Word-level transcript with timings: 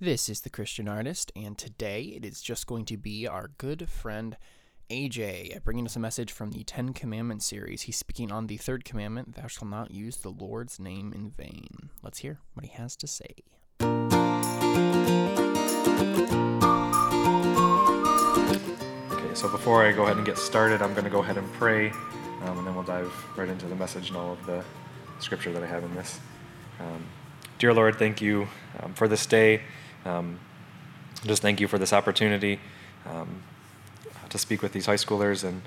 This 0.00 0.28
is 0.28 0.42
the 0.42 0.48
Christian 0.48 0.86
Artist, 0.86 1.32
and 1.34 1.58
today 1.58 2.02
it 2.02 2.24
is 2.24 2.40
just 2.40 2.68
going 2.68 2.84
to 2.84 2.96
be 2.96 3.26
our 3.26 3.50
good 3.58 3.88
friend 3.88 4.36
AJ 4.88 5.64
bringing 5.64 5.86
us 5.86 5.96
a 5.96 5.98
message 5.98 6.30
from 6.30 6.52
the 6.52 6.62
Ten 6.62 6.92
Commandments 6.92 7.46
series. 7.46 7.82
He's 7.82 7.96
speaking 7.96 8.30
on 8.30 8.46
the 8.46 8.58
third 8.58 8.84
commandment 8.84 9.34
Thou 9.34 9.48
shalt 9.48 9.68
not 9.68 9.90
use 9.90 10.18
the 10.18 10.28
Lord's 10.28 10.78
name 10.78 11.12
in 11.12 11.30
vain. 11.30 11.90
Let's 12.00 12.20
hear 12.20 12.38
what 12.54 12.64
he 12.64 12.70
has 12.76 12.94
to 12.94 13.08
say. 13.08 13.42
Okay, 19.10 19.34
so 19.34 19.48
before 19.48 19.84
I 19.84 19.90
go 19.90 20.04
ahead 20.04 20.16
and 20.16 20.24
get 20.24 20.38
started, 20.38 20.80
I'm 20.80 20.92
going 20.92 21.06
to 21.06 21.10
go 21.10 21.24
ahead 21.24 21.38
and 21.38 21.52
pray, 21.54 21.90
um, 22.44 22.58
and 22.58 22.64
then 22.64 22.72
we'll 22.76 22.84
dive 22.84 23.12
right 23.36 23.48
into 23.48 23.66
the 23.66 23.74
message 23.74 24.10
and 24.10 24.16
all 24.16 24.34
of 24.34 24.46
the 24.46 24.62
scripture 25.18 25.52
that 25.52 25.64
I 25.64 25.66
have 25.66 25.82
in 25.82 25.92
this. 25.96 26.20
Um, 26.78 27.04
dear 27.58 27.74
Lord, 27.74 27.96
thank 27.96 28.22
you 28.22 28.46
um, 28.78 28.94
for 28.94 29.08
this 29.08 29.26
day. 29.26 29.62
Um, 30.04 30.38
just 31.24 31.42
thank 31.42 31.60
you 31.60 31.68
for 31.68 31.78
this 31.78 31.92
opportunity 31.92 32.60
um, 33.06 33.42
to 34.28 34.38
speak 34.38 34.62
with 34.62 34.72
these 34.72 34.86
high 34.86 34.94
schoolers, 34.94 35.44
and 35.44 35.62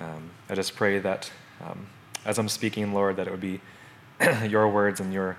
um, 0.00 0.30
I 0.48 0.54
just 0.54 0.74
pray 0.74 0.98
that 0.98 1.30
as 2.24 2.38
I'm 2.38 2.48
speaking, 2.48 2.92
Lord, 2.92 3.16
that 3.16 3.26
it 3.26 3.30
would 3.30 3.40
be 3.40 3.60
your 4.48 4.68
words 4.68 5.00
and 5.00 5.12
your 5.12 5.36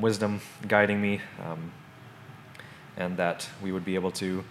wisdom 0.00 0.40
guiding 0.66 1.00
me, 1.00 1.20
and 2.96 3.16
that 3.16 3.48
we 3.62 3.72
would 3.72 3.84
be 3.84 3.94
able 3.94 4.12
to 4.12 4.44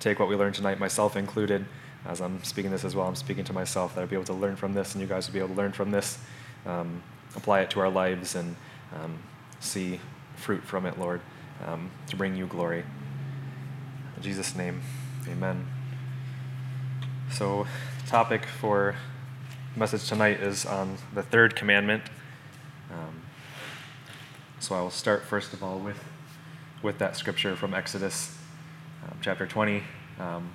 take 0.00 0.18
what 0.18 0.28
we 0.28 0.36
learned 0.36 0.54
tonight, 0.54 0.78
myself 0.78 1.16
included, 1.16 1.64
as 2.06 2.20
I'm 2.20 2.42
speaking 2.44 2.70
this 2.70 2.84
as 2.84 2.94
well. 2.94 3.06
I'm 3.06 3.16
speaking 3.16 3.44
to 3.44 3.52
myself 3.52 3.94
that 3.94 4.02
I'd 4.02 4.10
be 4.10 4.16
able 4.16 4.26
to 4.26 4.34
learn 4.34 4.56
from 4.56 4.74
this, 4.74 4.94
and 4.94 5.02
you 5.02 5.08
guys 5.08 5.26
would 5.26 5.32
be 5.32 5.38
able 5.38 5.50
to 5.50 5.54
learn 5.54 5.72
from 5.72 5.90
this, 5.90 6.18
um, 6.64 7.02
apply 7.34 7.60
it 7.60 7.70
to 7.70 7.80
our 7.80 7.90
lives, 7.90 8.34
and 8.34 8.56
um, 8.94 9.18
see 9.60 10.00
fruit 10.36 10.62
from 10.62 10.86
it, 10.86 10.98
Lord, 10.98 11.20
um, 11.64 11.90
to 12.08 12.16
bring 12.16 12.36
you 12.36 12.46
glory. 12.46 12.84
In 14.16 14.22
Jesus' 14.22 14.56
name, 14.56 14.82
amen. 15.28 15.66
So, 17.30 17.66
the 18.02 18.10
topic 18.10 18.44
for 18.44 18.96
message 19.76 20.08
tonight 20.08 20.40
is 20.40 20.64
on 20.64 20.96
the 21.14 21.22
third 21.22 21.54
commandment. 21.54 22.02
Um, 22.90 23.22
so 24.58 24.74
I 24.74 24.80
will 24.80 24.90
start 24.90 25.22
first 25.24 25.52
of 25.52 25.62
all 25.62 25.78
with 25.78 26.02
with 26.82 26.98
that 26.98 27.16
scripture 27.16 27.56
from 27.56 27.74
Exodus 27.74 28.36
um, 29.04 29.18
chapter 29.20 29.46
20, 29.46 29.82
um, 30.20 30.50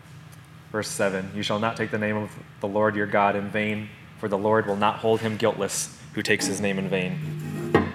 verse 0.72 0.88
7. 0.88 1.32
You 1.36 1.44
shall 1.44 1.60
not 1.60 1.76
take 1.76 1.92
the 1.92 1.98
name 1.98 2.16
of 2.16 2.32
the 2.62 2.68
Lord 2.68 2.96
your 2.96 3.08
God 3.08 3.36
in 3.36 3.50
vain, 3.50 3.90
for 4.20 4.28
the 4.28 4.38
Lord 4.38 4.66
will 4.66 4.76
not 4.76 4.98
hold 4.98 5.22
him 5.22 5.36
guiltless 5.38 6.00
who 6.14 6.22
takes 6.22 6.46
his 6.46 6.62
name 6.62 6.80
in 6.80 6.90
vain. 6.90 7.94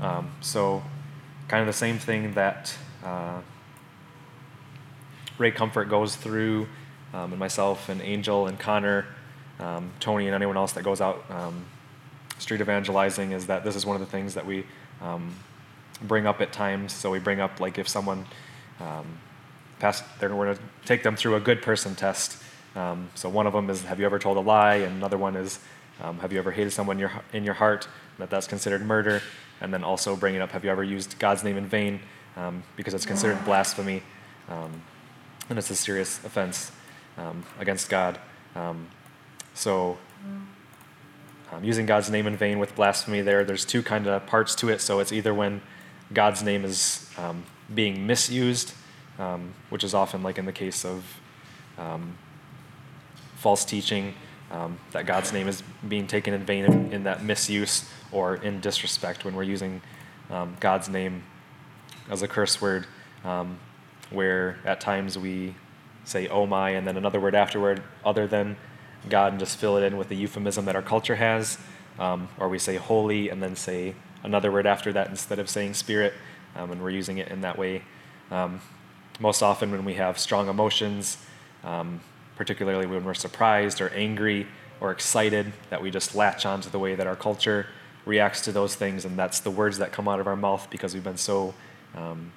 Um, 0.00 0.30
so, 0.40 0.82
kind 1.48 1.60
of 1.60 1.66
the 1.66 1.72
same 1.72 1.98
thing 1.98 2.34
that 2.34 2.76
uh, 3.04 3.40
Ray 5.38 5.50
Comfort 5.50 5.88
goes 5.88 6.16
through, 6.16 6.66
um, 7.14 7.32
and 7.32 7.38
myself, 7.38 7.88
and 7.88 8.00
Angel, 8.02 8.46
and 8.46 8.58
Connor, 8.58 9.06
um, 9.60 9.90
Tony, 10.00 10.26
and 10.26 10.34
anyone 10.34 10.56
else 10.56 10.72
that 10.72 10.82
goes 10.82 11.00
out 11.00 11.24
um, 11.30 11.64
street 12.38 12.60
evangelizing 12.60 13.32
is 13.32 13.46
that 13.46 13.64
this 13.64 13.76
is 13.76 13.86
one 13.86 13.96
of 13.96 14.00
the 14.00 14.10
things 14.10 14.34
that 14.34 14.44
we 14.44 14.64
um, 15.00 15.34
bring 16.02 16.26
up 16.26 16.40
at 16.40 16.52
times. 16.52 16.92
So, 16.92 17.10
we 17.10 17.18
bring 17.18 17.40
up, 17.40 17.60
like, 17.60 17.78
if 17.78 17.88
someone 17.88 18.26
um, 18.80 19.06
pass, 19.78 20.02
they're 20.18 20.28
going 20.28 20.54
to 20.54 20.60
take 20.84 21.02
them 21.02 21.16
through 21.16 21.36
a 21.36 21.40
good 21.40 21.62
person 21.62 21.94
test. 21.94 22.42
So 23.14 23.30
one 23.30 23.46
of 23.46 23.54
them 23.54 23.70
is, 23.70 23.82
have 23.84 24.00
you 24.00 24.04
ever 24.04 24.18
told 24.18 24.36
a 24.36 24.40
lie? 24.40 24.74
And 24.74 24.96
another 24.96 25.16
one 25.16 25.34
is, 25.34 25.60
have 25.98 26.30
you 26.30 26.38
ever 26.38 26.50
hated 26.50 26.72
someone 26.72 26.96
in 26.96 27.00
your, 27.00 27.12
in 27.32 27.42
your 27.42 27.54
heart? 27.54 27.88
That 28.18 28.28
that's 28.28 28.46
considered 28.46 28.82
murder. 28.82 29.22
And 29.60 29.72
then 29.72 29.84
also 29.84 30.16
bringing 30.16 30.40
up, 30.40 30.50
have 30.50 30.64
you 30.64 30.70
ever 30.70 30.84
used 30.84 31.18
God's 31.18 31.42
name 31.42 31.56
in 31.56 31.66
vain? 31.66 32.00
Um, 32.36 32.62
because 32.76 32.94
it's 32.94 33.06
considered 33.06 33.42
blasphemy. 33.44 34.02
Um, 34.48 34.82
and 35.48 35.58
it's 35.58 35.70
a 35.70 35.76
serious 35.76 36.22
offense 36.24 36.72
um, 37.16 37.44
against 37.58 37.88
God. 37.88 38.18
Um, 38.54 38.88
so 39.54 39.98
using 41.62 41.86
God's 41.86 42.10
name 42.10 42.26
in 42.26 42.36
vain 42.36 42.58
with 42.58 42.74
blasphemy 42.74 43.22
there, 43.22 43.44
there's 43.44 43.64
two 43.64 43.82
kind 43.82 44.06
of 44.06 44.26
parts 44.26 44.54
to 44.56 44.68
it. 44.68 44.80
So 44.80 45.00
it's 45.00 45.12
either 45.12 45.32
when 45.32 45.62
God's 46.12 46.42
name 46.42 46.64
is 46.64 47.08
being 47.74 48.06
misused, 48.06 48.74
um, 49.18 49.54
which 49.70 49.82
is 49.82 49.94
often 49.94 50.22
like 50.22 50.38
in 50.38 50.44
the 50.44 50.52
case 50.52 50.84
of 50.84 51.20
um, 51.78 52.16
false 53.36 53.64
teaching, 53.64 54.14
um, 54.56 54.78
that 54.92 55.04
God's 55.04 55.32
name 55.32 55.48
is 55.48 55.62
being 55.86 56.06
taken 56.06 56.32
in 56.32 56.44
vain 56.44 56.64
in, 56.64 56.92
in, 56.92 57.04
that 57.04 57.22
misuse 57.22 57.88
or 58.10 58.36
in 58.36 58.60
disrespect 58.60 59.24
when 59.24 59.34
we're 59.34 59.42
using 59.42 59.82
um, 60.30 60.56
God's 60.60 60.88
name 60.88 61.22
as 62.08 62.22
a 62.22 62.28
curse 62.28 62.60
word, 62.60 62.86
um, 63.24 63.58
where 64.10 64.58
at 64.64 64.80
times 64.80 65.18
we 65.18 65.54
say, 66.04 66.26
oh 66.28 66.46
my, 66.46 66.70
and 66.70 66.86
then 66.86 66.96
another 66.96 67.20
word 67.20 67.34
afterward 67.34 67.82
other 68.04 68.26
than 68.26 68.56
God 69.10 69.32
and 69.32 69.40
just 69.40 69.58
fill 69.58 69.76
it 69.76 69.82
in 69.82 69.96
with 69.98 70.08
the 70.08 70.16
euphemism 70.16 70.64
that 70.64 70.74
our 70.74 70.82
culture 70.82 71.16
has, 71.16 71.58
um, 71.98 72.28
or 72.38 72.48
we 72.48 72.58
say 72.58 72.76
holy 72.76 73.28
and 73.28 73.42
then 73.42 73.56
say 73.56 73.94
another 74.22 74.50
word 74.50 74.66
after 74.66 74.92
that 74.92 75.08
instead 75.08 75.38
of 75.38 75.50
saying 75.50 75.74
spirit, 75.74 76.14
and 76.54 76.82
we're 76.82 76.90
using 76.90 77.18
it 77.18 77.28
in 77.28 77.42
that 77.42 77.58
way. 77.58 77.82
Um, 78.30 78.60
most 79.20 79.42
often 79.42 79.70
when 79.70 79.84
we 79.84 79.94
have 79.94 80.18
strong 80.18 80.48
emotions, 80.48 81.18
um, 81.62 82.00
particularly 82.36 82.86
when 82.86 83.04
we're 83.04 83.14
surprised 83.14 83.80
or 83.80 83.88
angry 83.90 84.46
or 84.80 84.92
excited, 84.92 85.52
that 85.70 85.82
we 85.82 85.90
just 85.90 86.14
latch 86.14 86.46
onto 86.46 86.70
the 86.70 86.78
way 86.78 86.94
that 86.94 87.06
our 87.06 87.16
culture 87.16 87.66
reacts 88.04 88.40
to 88.42 88.52
those 88.52 88.74
things, 88.74 89.04
and 89.04 89.18
that's 89.18 89.40
the 89.40 89.50
words 89.50 89.78
that 89.78 89.90
come 89.90 90.06
out 90.06 90.20
of 90.20 90.26
our 90.26 90.36
mouth 90.36 90.68
because 90.70 90.94
we've 90.94 91.04
been 91.04 91.16
so 91.16 91.54
um, 91.96 92.30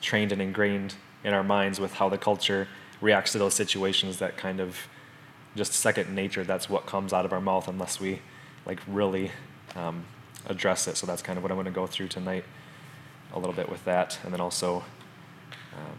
trained 0.00 0.32
and 0.32 0.40
ingrained 0.40 0.94
in 1.24 1.34
our 1.34 1.42
minds 1.42 1.80
with 1.80 1.94
how 1.94 2.08
the 2.08 2.18
culture 2.18 2.68
reacts 3.00 3.32
to 3.32 3.38
those 3.38 3.54
situations 3.54 4.18
that 4.18 4.36
kind 4.36 4.60
of 4.60 4.86
just 5.56 5.72
second 5.72 6.14
nature. 6.14 6.44
That's 6.44 6.70
what 6.70 6.86
comes 6.86 7.12
out 7.12 7.24
of 7.24 7.32
our 7.32 7.40
mouth 7.40 7.66
unless 7.66 7.98
we 7.98 8.20
like 8.64 8.80
really 8.86 9.32
um, 9.74 10.04
address 10.46 10.86
it. 10.86 10.96
So 10.96 11.06
that's 11.06 11.22
kind 11.22 11.36
of 11.36 11.42
what 11.42 11.50
I'm 11.50 11.56
going 11.56 11.66
to 11.66 11.72
go 11.72 11.86
through 11.86 12.08
tonight, 12.08 12.44
a 13.32 13.38
little 13.38 13.54
bit 13.54 13.68
with 13.68 13.84
that, 13.86 14.18
and 14.22 14.32
then 14.32 14.40
also 14.40 14.84
um, 15.74 15.96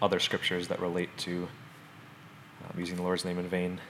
other 0.00 0.18
scriptures 0.18 0.68
that 0.68 0.80
relate 0.80 1.10
to 1.18 1.48
um, 2.64 2.78
using 2.78 2.96
the 2.96 3.02
Lord's 3.02 3.24
name 3.24 3.38
in 3.38 3.48
vain. 3.48 3.80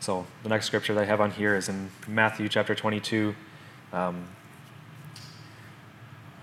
So 0.00 0.26
the 0.42 0.48
next 0.48 0.66
scripture 0.66 0.94
that 0.94 1.02
I 1.02 1.06
have 1.06 1.20
on 1.20 1.32
here 1.32 1.56
is 1.56 1.68
in 1.68 1.90
Matthew 2.06 2.48
chapter 2.48 2.74
22. 2.74 3.34
Um, 3.92 4.26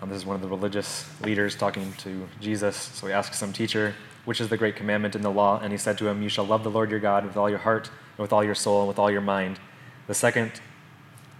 this 0.08 0.18
is 0.18 0.26
one 0.26 0.36
of 0.36 0.42
the 0.42 0.48
religious 0.48 1.10
leaders 1.22 1.56
talking 1.56 1.92
to 1.94 2.28
Jesus. 2.40 2.76
So 2.76 3.08
he 3.08 3.14
asks 3.14 3.38
some 3.38 3.52
teacher, 3.52 3.96
which 4.26 4.40
is 4.40 4.50
the 4.50 4.58
great 4.58 4.76
commandment 4.76 5.16
in 5.16 5.22
the 5.22 5.32
law? 5.32 5.60
And 5.60 5.72
he 5.72 5.78
said 5.78 5.98
to 6.00 6.08
him, 6.08 6.22
You 6.22 6.30
shall 6.30 6.46
love 6.46 6.64
the 6.64 6.70
Lord 6.70 6.92
your 6.92 7.00
God 7.00 7.26
with 7.26 7.38
all 7.38 7.50
your 7.50 7.60
heart, 7.60 7.88
and 7.88 8.20
with 8.20 8.32
all 8.32 8.44
your 8.44 8.56
soul, 8.56 8.82
and 8.82 8.88
with 8.88 9.00
all 9.00 9.10
your 9.10 9.22
mind. 9.22 9.60
The 10.08 10.14
second, 10.14 10.52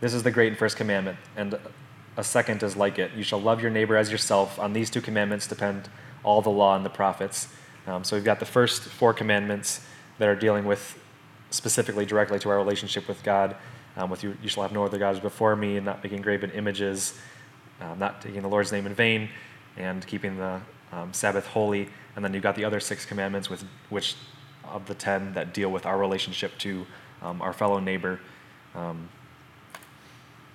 this 0.02 0.14
is 0.14 0.24
the 0.24 0.32
great 0.32 0.48
and 0.48 0.58
first 0.58 0.78
commandment. 0.78 1.18
And 1.36 1.60
a 2.18 2.24
second 2.24 2.64
is 2.64 2.76
like 2.76 2.98
it. 2.98 3.12
You 3.14 3.24
shall 3.24 3.42
love 3.42 3.62
your 3.62 3.72
neighbor 3.72 3.98
as 3.98 4.12
yourself. 4.12 4.58
On 4.58 4.74
these 4.74 4.90
two 4.90 5.02
commandments 5.02 5.48
depend 5.48 5.90
all 6.26 6.42
the 6.42 6.50
law 6.50 6.76
and 6.76 6.84
the 6.84 6.90
prophets. 6.90 7.48
Um, 7.88 8.04
so 8.04 8.16
we've 8.16 8.26
got 8.26 8.40
the 8.40 8.46
first 8.46 8.82
four 8.82 9.14
commandments 9.14 9.80
that 10.18 10.28
are 10.28 10.36
dealing 10.36 10.66
with 10.66 11.00
specifically 11.52 12.06
directly 12.06 12.40
to 12.40 12.50
our 12.50 12.58
relationship 12.58 13.08
with 13.08 13.24
God. 13.24 13.56
Um, 13.96 14.10
with 14.10 14.24
you, 14.24 14.36
you 14.42 14.50
shall 14.50 14.64
have 14.64 14.74
no 14.74 14.84
other 14.84 14.98
gods 14.98 15.20
before 15.20 15.56
me, 15.56 15.78
and 15.78 15.86
not 15.86 16.04
making 16.04 16.22
graven 16.22 16.52
images, 16.52 17.18
um, 17.80 18.00
not 18.00 18.22
taking 18.22 18.42
the 18.42 18.50
Lord's 18.50 18.72
name 18.72 18.86
in 18.88 18.94
vain, 18.94 19.30
and 19.78 20.06
keeping 20.06 20.38
the 20.38 20.60
um, 20.92 21.14
Sabbath 21.14 21.46
holy. 21.46 21.88
And 22.16 22.26
then 22.26 22.34
you've 22.34 22.44
got 22.44 22.56
the 22.56 22.66
other 22.66 22.80
six 22.80 23.06
commandments, 23.06 23.50
with 23.50 23.64
which 23.90 24.16
of 24.66 24.86
the 24.88 24.96
ten 24.96 25.34
that 25.34 25.54
deal 25.54 25.72
with 25.72 25.86
our 25.86 25.98
relationship 25.98 26.58
to 26.58 26.86
um, 27.22 27.42
our 27.42 27.54
fellow 27.54 27.80
neighbor. 27.80 28.20
Um, 28.74 29.08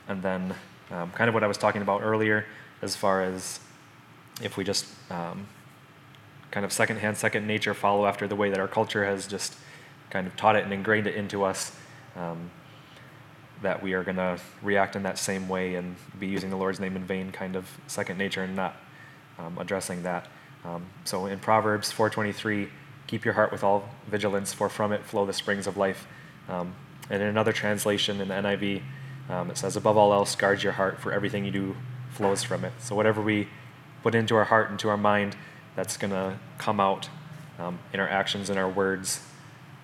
and 0.09 0.23
then 0.23 0.55
kind 0.91 1.29
of 1.29 1.35
what 1.35 1.45
I 1.45 1.47
was 1.47 1.57
talking 1.57 1.83
about 1.83 2.03
earlier, 2.03 2.45
as 2.83 2.97
far 2.97 3.23
as 3.23 3.61
if 4.43 4.57
we 4.57 4.65
just 4.65 4.87
um, 5.11 5.47
kind 6.51 6.65
of 6.65 6.73
secondhand, 6.73 7.17
second 7.17 7.47
nature 7.47 7.75
follow 7.75 8.07
after 8.07 8.27
the 8.27 8.37
way 8.37 8.51
that 8.51 8.59
our 8.59 8.69
culture 8.69 9.05
has 9.05 9.27
just 9.27 9.57
kind 10.11 10.27
of 10.27 10.37
taught 10.37 10.57
it 10.57 10.65
and 10.65 10.73
ingrained 10.73 11.07
it 11.07 11.15
into 11.15 11.45
us, 11.45 11.77
um, 12.17 12.51
that 13.63 13.83
we 13.83 13.93
are 13.93 14.03
going 14.03 14.17
to 14.17 14.39
react 14.63 14.97
in 14.97 15.03
that 15.05 15.19
same 15.19 15.49
way 15.49 15.75
and 15.75 15.97
be 16.19 16.27
using 16.27 16.51
the 16.51 16.57
Lord's 16.57 16.81
name 16.81 16.97
in 16.97 17.05
vain, 17.05 17.31
kind 17.31 17.55
of 17.55 17.69
second 17.87 18.19
nature, 18.19 18.43
and 18.43 18.57
not 18.57 18.77
um, 19.39 19.59
addressing 19.59 20.03
that. 20.03 20.27
Um, 20.65 20.87
so 21.05 21.27
in 21.27 21.39
Proverbs 21.39 21.93
4:23, 21.93 22.69
keep 23.07 23.25
your 23.25 23.35
heart 23.35 23.53
with 23.53 23.63
all 23.63 23.89
vigilance, 24.09 24.53
for 24.53 24.69
from 24.69 24.93
it 24.93 25.05
flow 25.05 25.27
the 25.27 25.33
springs 25.33 25.67
of 25.67 25.77
life. 25.77 26.07
Um, 26.49 26.75
and 27.09 27.23
in 27.23 27.29
another 27.29 27.53
translation 27.53 28.21
in 28.21 28.29
the 28.29 28.35
NIV, 28.35 28.83
um, 29.29 29.51
it 29.51 29.59
says, 29.59 29.77
above 29.77 29.97
all 29.97 30.13
else, 30.13 30.35
guard 30.35 30.63
your 30.63 30.73
heart, 30.73 31.01
for 31.01 31.13
everything 31.13 31.45
you 31.45 31.51
do 31.51 31.77
flows 32.11 32.43
from 32.43 32.65
it. 32.65 32.73
So 32.81 32.95
whatever 32.95 33.21
we 33.21 33.49
put 34.03 34.15
into 34.15 34.35
our 34.37 34.45
heart, 34.45 34.71
into 34.71 34.89
our 34.89 34.97
mind, 34.97 35.37
that's 35.81 35.97
going 35.97 36.11
to 36.11 36.39
come 36.59 36.79
out 36.79 37.09
um, 37.59 37.79
in 37.95 38.01
our 38.01 38.09
actions, 38.09 38.51
in 38.51 38.59
our 38.59 38.69
words, 38.69 39.23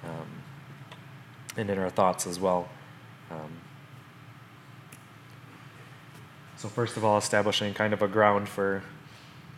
um, 0.05 0.29
and 1.57 1.71
in 1.71 1.79
our 1.79 1.89
thoughts 1.89 2.27
as 2.27 2.39
well. 2.39 2.69
Um, 3.31 3.51
So, 6.59 6.69
first 6.69 6.97
of 6.97 7.05
all, 7.05 7.19
establishing 7.19 7.75
kind 7.75 7.93
of 7.93 8.01
a 8.01 8.09
ground 8.09 8.49
for 8.49 8.83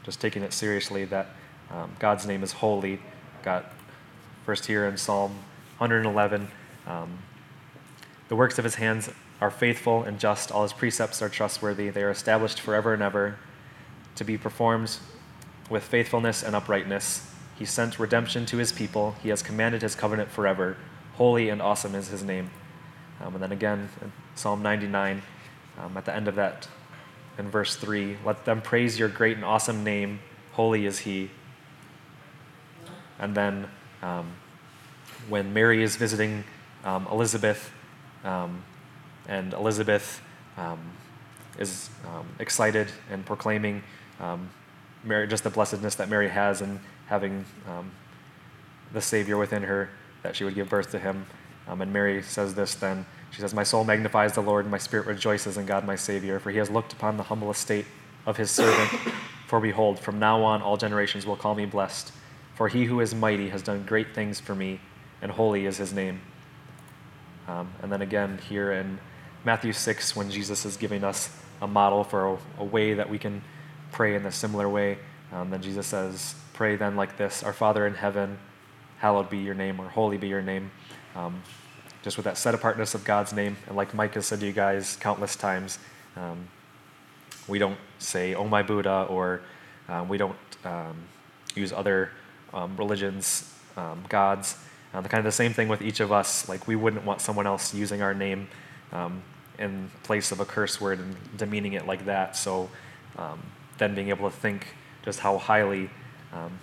just 0.02 0.20
taking 0.20 0.42
it 0.42 0.52
seriously 0.52 1.04
that 1.06 1.28
um, 1.70 1.94
God's 2.00 2.26
name 2.26 2.42
is 2.42 2.52
holy. 2.52 3.00
Got 3.44 3.72
first 4.44 4.66
here 4.66 4.86
in 4.86 4.96
Psalm 4.96 5.30
111. 5.78 6.48
Um, 6.88 7.18
the 8.28 8.34
works 8.34 8.58
of 8.58 8.64
his 8.64 8.74
hands 8.74 9.10
are 9.40 9.50
faithful 9.50 10.02
and 10.02 10.18
just. 10.18 10.50
All 10.50 10.64
his 10.64 10.72
precepts 10.72 11.22
are 11.22 11.28
trustworthy. 11.28 11.88
They 11.90 12.02
are 12.02 12.10
established 12.10 12.60
forever 12.60 12.92
and 12.92 13.02
ever 13.02 13.38
to 14.16 14.24
be 14.24 14.36
performed 14.36 14.98
with 15.68 15.84
faithfulness 15.84 16.42
and 16.42 16.54
uprightness. 16.54 17.30
He 17.58 17.64
sent 17.64 17.98
redemption 17.98 18.46
to 18.46 18.56
his 18.56 18.72
people. 18.72 19.16
He 19.22 19.28
has 19.30 19.42
commanded 19.42 19.82
his 19.82 19.94
covenant 19.94 20.30
forever. 20.30 20.76
Holy 21.14 21.48
and 21.48 21.60
awesome 21.60 21.94
is 21.94 22.08
his 22.08 22.22
name. 22.22 22.50
Um, 23.20 23.34
and 23.34 23.42
then 23.42 23.52
again, 23.52 23.88
in 24.00 24.12
Psalm 24.36 24.62
99, 24.62 25.22
um, 25.78 25.96
at 25.96 26.04
the 26.04 26.14
end 26.14 26.28
of 26.28 26.36
that, 26.36 26.68
in 27.36 27.50
verse 27.50 27.76
3, 27.76 28.16
let 28.24 28.44
them 28.44 28.62
praise 28.62 28.98
your 28.98 29.08
great 29.08 29.36
and 29.36 29.44
awesome 29.44 29.82
name. 29.84 30.20
Holy 30.52 30.86
is 30.86 31.00
he. 31.00 31.30
And 33.18 33.34
then 33.34 33.68
um, 34.02 34.32
when 35.28 35.52
Mary 35.52 35.82
is 35.82 35.96
visiting 35.96 36.44
um, 36.84 37.06
Elizabeth, 37.10 37.72
um, 38.24 38.62
and 39.26 39.52
Elizabeth 39.52 40.22
um, 40.56 40.78
is 41.58 41.90
excited 42.38 42.88
and 43.10 43.26
proclaiming 43.26 43.82
Mary, 45.04 45.26
just 45.26 45.44
the 45.44 45.50
blessedness 45.50 45.94
that 45.96 46.08
Mary 46.08 46.28
has 46.28 46.60
in 46.60 46.80
having 47.06 47.44
um, 47.68 47.90
the 48.92 49.00
Savior 49.00 49.36
within 49.36 49.62
her, 49.62 49.90
that 50.22 50.36
she 50.36 50.44
would 50.44 50.54
give 50.54 50.68
birth 50.68 50.90
to 50.92 50.98
him. 50.98 51.26
Um, 51.66 51.80
and 51.82 51.92
Mary 51.92 52.22
says 52.22 52.54
this 52.54 52.74
then. 52.74 53.06
She 53.30 53.40
says, 53.40 53.54
My 53.54 53.62
soul 53.62 53.84
magnifies 53.84 54.32
the 54.32 54.40
Lord, 54.40 54.64
and 54.64 54.72
my 54.72 54.78
spirit 54.78 55.06
rejoices 55.06 55.56
in 55.56 55.66
God 55.66 55.86
my 55.86 55.96
Savior, 55.96 56.38
for 56.38 56.50
he 56.50 56.58
has 56.58 56.70
looked 56.70 56.92
upon 56.92 57.16
the 57.16 57.24
humble 57.24 57.50
estate 57.50 57.84
of 58.26 58.36
his 58.36 58.50
servant. 58.50 58.90
for 59.46 59.60
behold, 59.60 59.98
from 59.98 60.18
now 60.18 60.42
on 60.42 60.62
all 60.62 60.76
generations 60.76 61.26
will 61.26 61.36
call 61.36 61.54
me 61.54 61.66
blessed. 61.66 62.12
For 62.54 62.68
he 62.68 62.84
who 62.86 63.00
is 63.00 63.14
mighty 63.14 63.50
has 63.50 63.62
done 63.62 63.84
great 63.84 64.14
things 64.14 64.40
for 64.40 64.54
me, 64.54 64.80
and 65.22 65.30
holy 65.30 65.66
is 65.66 65.76
his 65.76 65.92
name. 65.92 66.20
Um, 67.46 67.72
and 67.82 67.90
then 67.90 68.02
again, 68.02 68.38
here 68.48 68.72
in 68.72 68.98
Matthew 69.44 69.72
6, 69.72 70.16
when 70.16 70.30
Jesus 70.30 70.66
is 70.66 70.76
giving 70.76 71.04
us 71.04 71.30
a 71.62 71.66
model 71.66 72.04
for 72.04 72.34
a, 72.34 72.38
a 72.58 72.64
way 72.64 72.94
that 72.94 73.08
we 73.08 73.18
can 73.18 73.42
pray 73.92 74.14
in 74.14 74.26
a 74.26 74.32
similar 74.32 74.68
way. 74.68 74.98
Um, 75.32 75.50
then 75.50 75.62
Jesus 75.62 75.86
says, 75.86 76.34
Pray 76.52 76.76
then 76.76 76.96
like 76.96 77.16
this 77.16 77.42
Our 77.42 77.52
Father 77.52 77.86
in 77.86 77.94
heaven, 77.94 78.38
hallowed 78.98 79.30
be 79.30 79.38
your 79.38 79.54
name, 79.54 79.80
or 79.80 79.88
holy 79.88 80.16
be 80.16 80.28
your 80.28 80.42
name. 80.42 80.70
Um, 81.14 81.42
just 82.02 82.16
with 82.16 82.24
that 82.24 82.38
set 82.38 82.54
apartness 82.54 82.94
of 82.94 83.04
God's 83.04 83.32
name. 83.32 83.56
And 83.66 83.76
like 83.76 83.94
Mike 83.94 84.14
has 84.14 84.26
said 84.26 84.40
to 84.40 84.46
you 84.46 84.52
guys 84.52 84.96
countless 85.00 85.36
times, 85.36 85.78
um, 86.16 86.48
we 87.46 87.58
don't 87.58 87.78
say, 87.98 88.34
Oh 88.34 88.46
my 88.46 88.62
Buddha, 88.62 89.06
or 89.08 89.40
um, 89.88 90.08
we 90.08 90.18
don't 90.18 90.36
um, 90.64 90.96
use 91.54 91.72
other 91.72 92.10
um, 92.52 92.76
religions, 92.76 93.52
gods. 94.08 94.56
Uh, 94.92 95.00
the 95.00 95.08
kind 95.08 95.18
of 95.18 95.24
the 95.24 95.32
same 95.32 95.52
thing 95.52 95.68
with 95.68 95.82
each 95.82 96.00
of 96.00 96.10
us. 96.10 96.48
Like 96.48 96.66
we 96.66 96.74
wouldn't 96.74 97.04
want 97.04 97.20
someone 97.20 97.46
else 97.46 97.74
using 97.74 98.02
our 98.02 98.14
name 98.14 98.48
in 99.58 99.90
place 100.02 100.32
of 100.32 100.40
a 100.40 100.44
curse 100.44 100.80
word 100.80 100.98
and 101.00 101.16
demeaning 101.36 101.72
it 101.74 101.86
like 101.86 102.06
that. 102.06 102.36
So 102.36 102.70
um, 103.16 103.40
then 103.78 103.94
being 103.94 104.08
able 104.08 104.30
to 104.30 104.36
think 104.36 104.74
just 105.04 105.20
how 105.20 105.38
highly 105.38 105.90
um, 106.32 106.58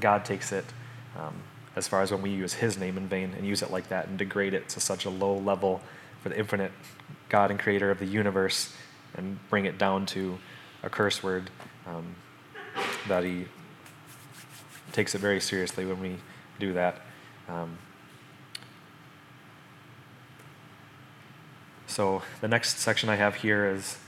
God 0.00 0.24
takes 0.24 0.52
it 0.52 0.64
um, 1.18 1.34
as 1.76 1.86
far 1.86 2.02
as 2.02 2.10
when 2.10 2.22
we 2.22 2.30
use 2.30 2.54
His 2.54 2.78
name 2.78 2.96
in 2.96 3.08
vain 3.08 3.34
and 3.36 3.46
use 3.46 3.62
it 3.62 3.70
like 3.70 3.88
that 3.88 4.08
and 4.08 4.18
degrade 4.18 4.54
it 4.54 4.68
to 4.70 4.80
such 4.80 5.04
a 5.04 5.10
low 5.10 5.36
level 5.36 5.80
for 6.22 6.28
the 6.28 6.38
infinite 6.38 6.72
God 7.28 7.50
and 7.50 7.58
Creator 7.58 7.90
of 7.90 7.98
the 7.98 8.06
universe 8.06 8.72
and 9.14 9.38
bring 9.50 9.66
it 9.66 9.78
down 9.78 10.06
to 10.06 10.38
a 10.82 10.88
curse 10.88 11.22
word 11.22 11.50
um, 11.86 12.14
that 13.08 13.24
He 13.24 13.46
takes 14.92 15.14
it 15.14 15.18
very 15.18 15.40
seriously 15.40 15.84
when 15.84 16.00
we 16.00 16.16
do 16.58 16.72
that. 16.74 17.02
Um, 17.48 17.78
so 21.86 22.22
the 22.40 22.48
next 22.48 22.78
section 22.78 23.08
I 23.08 23.16
have 23.16 23.36
here 23.36 23.66
is 23.66 23.98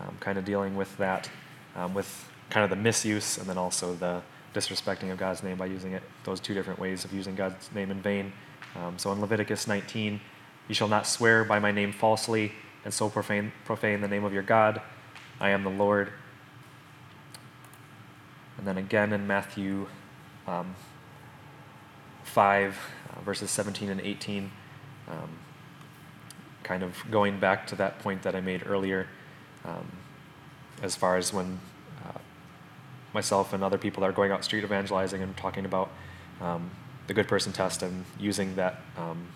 um, 0.00 0.16
kind 0.20 0.38
of 0.38 0.44
dealing 0.44 0.76
with 0.76 0.96
that 0.98 1.30
um, 1.74 1.94
with 1.94 2.28
kind 2.50 2.64
of 2.64 2.70
the 2.70 2.76
misuse 2.76 3.38
and 3.38 3.48
then 3.48 3.58
also 3.58 3.94
the 3.94 4.22
disrespecting 4.54 5.10
of 5.10 5.18
God's 5.18 5.42
name 5.42 5.56
by 5.56 5.66
using 5.66 5.92
it, 5.92 6.02
those 6.24 6.40
two 6.40 6.54
different 6.54 6.78
ways 6.78 7.04
of 7.04 7.12
using 7.12 7.34
God's 7.34 7.70
name 7.72 7.90
in 7.90 8.00
vain. 8.00 8.32
Um, 8.76 8.98
so 8.98 9.12
in 9.12 9.20
Leviticus 9.20 9.66
19, 9.66 10.20
you 10.68 10.74
shall 10.74 10.88
not 10.88 11.06
swear 11.06 11.44
by 11.44 11.58
my 11.58 11.72
name 11.72 11.92
falsely 11.92 12.52
and 12.84 12.92
so 12.92 13.08
profane, 13.08 13.52
profane 13.64 14.00
the 14.00 14.08
name 14.08 14.24
of 14.24 14.32
your 14.32 14.42
God. 14.42 14.80
I 15.40 15.50
am 15.50 15.64
the 15.64 15.70
Lord. 15.70 16.12
And 18.58 18.66
then 18.66 18.78
again 18.78 19.12
in 19.12 19.26
Matthew 19.26 19.88
um, 20.46 20.74
5, 22.24 22.78
uh, 23.10 23.20
verses 23.22 23.50
17 23.50 23.90
and 23.90 24.00
18, 24.00 24.50
um, 25.08 25.30
kind 26.62 26.82
of 26.82 26.96
going 27.10 27.40
back 27.40 27.66
to 27.68 27.76
that 27.76 27.98
point 27.98 28.22
that 28.22 28.34
I 28.34 28.40
made 28.40 28.62
earlier. 28.66 29.08
Um, 29.64 29.90
as 30.82 30.96
far 30.96 31.16
as 31.16 31.32
when 31.32 31.58
uh, 32.04 32.18
myself 33.12 33.52
and 33.52 33.62
other 33.62 33.78
people 33.78 34.04
are 34.04 34.12
going 34.12 34.30
out 34.32 34.44
street 34.44 34.64
evangelizing 34.64 35.22
and 35.22 35.36
talking 35.36 35.64
about 35.64 35.90
um, 36.40 36.70
the 37.06 37.14
good 37.14 37.28
person 37.28 37.52
test 37.52 37.82
and 37.82 38.04
using 38.18 38.56
that 38.56 38.80
um, 38.96 39.26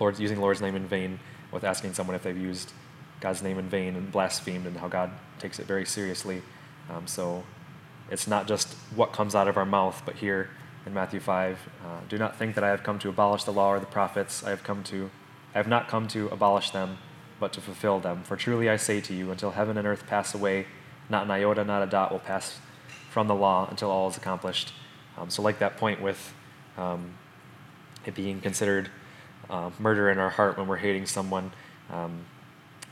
Lord, 0.00 0.18
using 0.18 0.40
Lord's 0.40 0.60
name 0.60 0.76
in 0.76 0.86
vain 0.86 1.18
with 1.50 1.64
asking 1.64 1.94
someone 1.94 2.14
if 2.14 2.22
they've 2.22 2.36
used 2.36 2.72
God's 3.20 3.42
name 3.42 3.58
in 3.58 3.68
vain 3.68 3.96
and 3.96 4.10
blasphemed 4.12 4.66
and 4.66 4.76
how 4.76 4.88
God 4.88 5.10
takes 5.38 5.58
it 5.58 5.66
very 5.66 5.84
seriously. 5.84 6.42
Um, 6.90 7.06
so 7.06 7.44
it's 8.10 8.26
not 8.26 8.46
just 8.46 8.74
what 8.94 9.12
comes 9.12 9.34
out 9.34 9.48
of 9.48 9.56
our 9.56 9.66
mouth, 9.66 10.02
but 10.04 10.16
here 10.16 10.50
in 10.86 10.94
Matthew 10.94 11.20
5, 11.20 11.58
uh, 11.84 12.00
do 12.08 12.16
not 12.16 12.36
think 12.36 12.54
that 12.54 12.64
I 12.64 12.68
have 12.68 12.82
come 12.82 12.98
to 13.00 13.08
abolish 13.08 13.44
the 13.44 13.52
law 13.52 13.72
or 13.72 13.80
the 13.80 13.86
prophets. 13.86 14.44
I 14.44 14.50
have 14.50 14.62
come 14.62 14.82
to, 14.84 15.10
I 15.54 15.58
have 15.58 15.68
not 15.68 15.88
come 15.88 16.06
to 16.08 16.28
abolish 16.28 16.70
them, 16.70 16.98
but 17.40 17.52
to 17.52 17.60
fulfill 17.60 18.00
them. 18.00 18.22
For 18.24 18.36
truly 18.36 18.68
I 18.68 18.76
say 18.76 19.00
to 19.00 19.14
you, 19.14 19.30
until 19.30 19.52
heaven 19.52 19.78
and 19.78 19.86
earth 19.86 20.06
pass 20.06 20.34
away, 20.34 20.66
not 21.08 21.24
an 21.24 21.30
iota, 21.30 21.64
not 21.64 21.82
a 21.82 21.86
dot 21.86 22.12
will 22.12 22.18
pass 22.18 22.58
from 23.10 23.28
the 23.28 23.34
law 23.34 23.68
until 23.70 23.90
all 23.90 24.08
is 24.08 24.16
accomplished. 24.16 24.72
Um, 25.16 25.30
so, 25.30 25.42
like 25.42 25.58
that 25.58 25.76
point 25.76 26.00
with 26.00 26.34
um, 26.76 27.14
it 28.04 28.14
being 28.14 28.40
considered 28.40 28.90
uh, 29.50 29.70
murder 29.78 30.10
in 30.10 30.18
our 30.18 30.30
heart 30.30 30.58
when 30.58 30.68
we're 30.68 30.76
hating 30.76 31.06
someone, 31.06 31.52
um, 31.90 32.24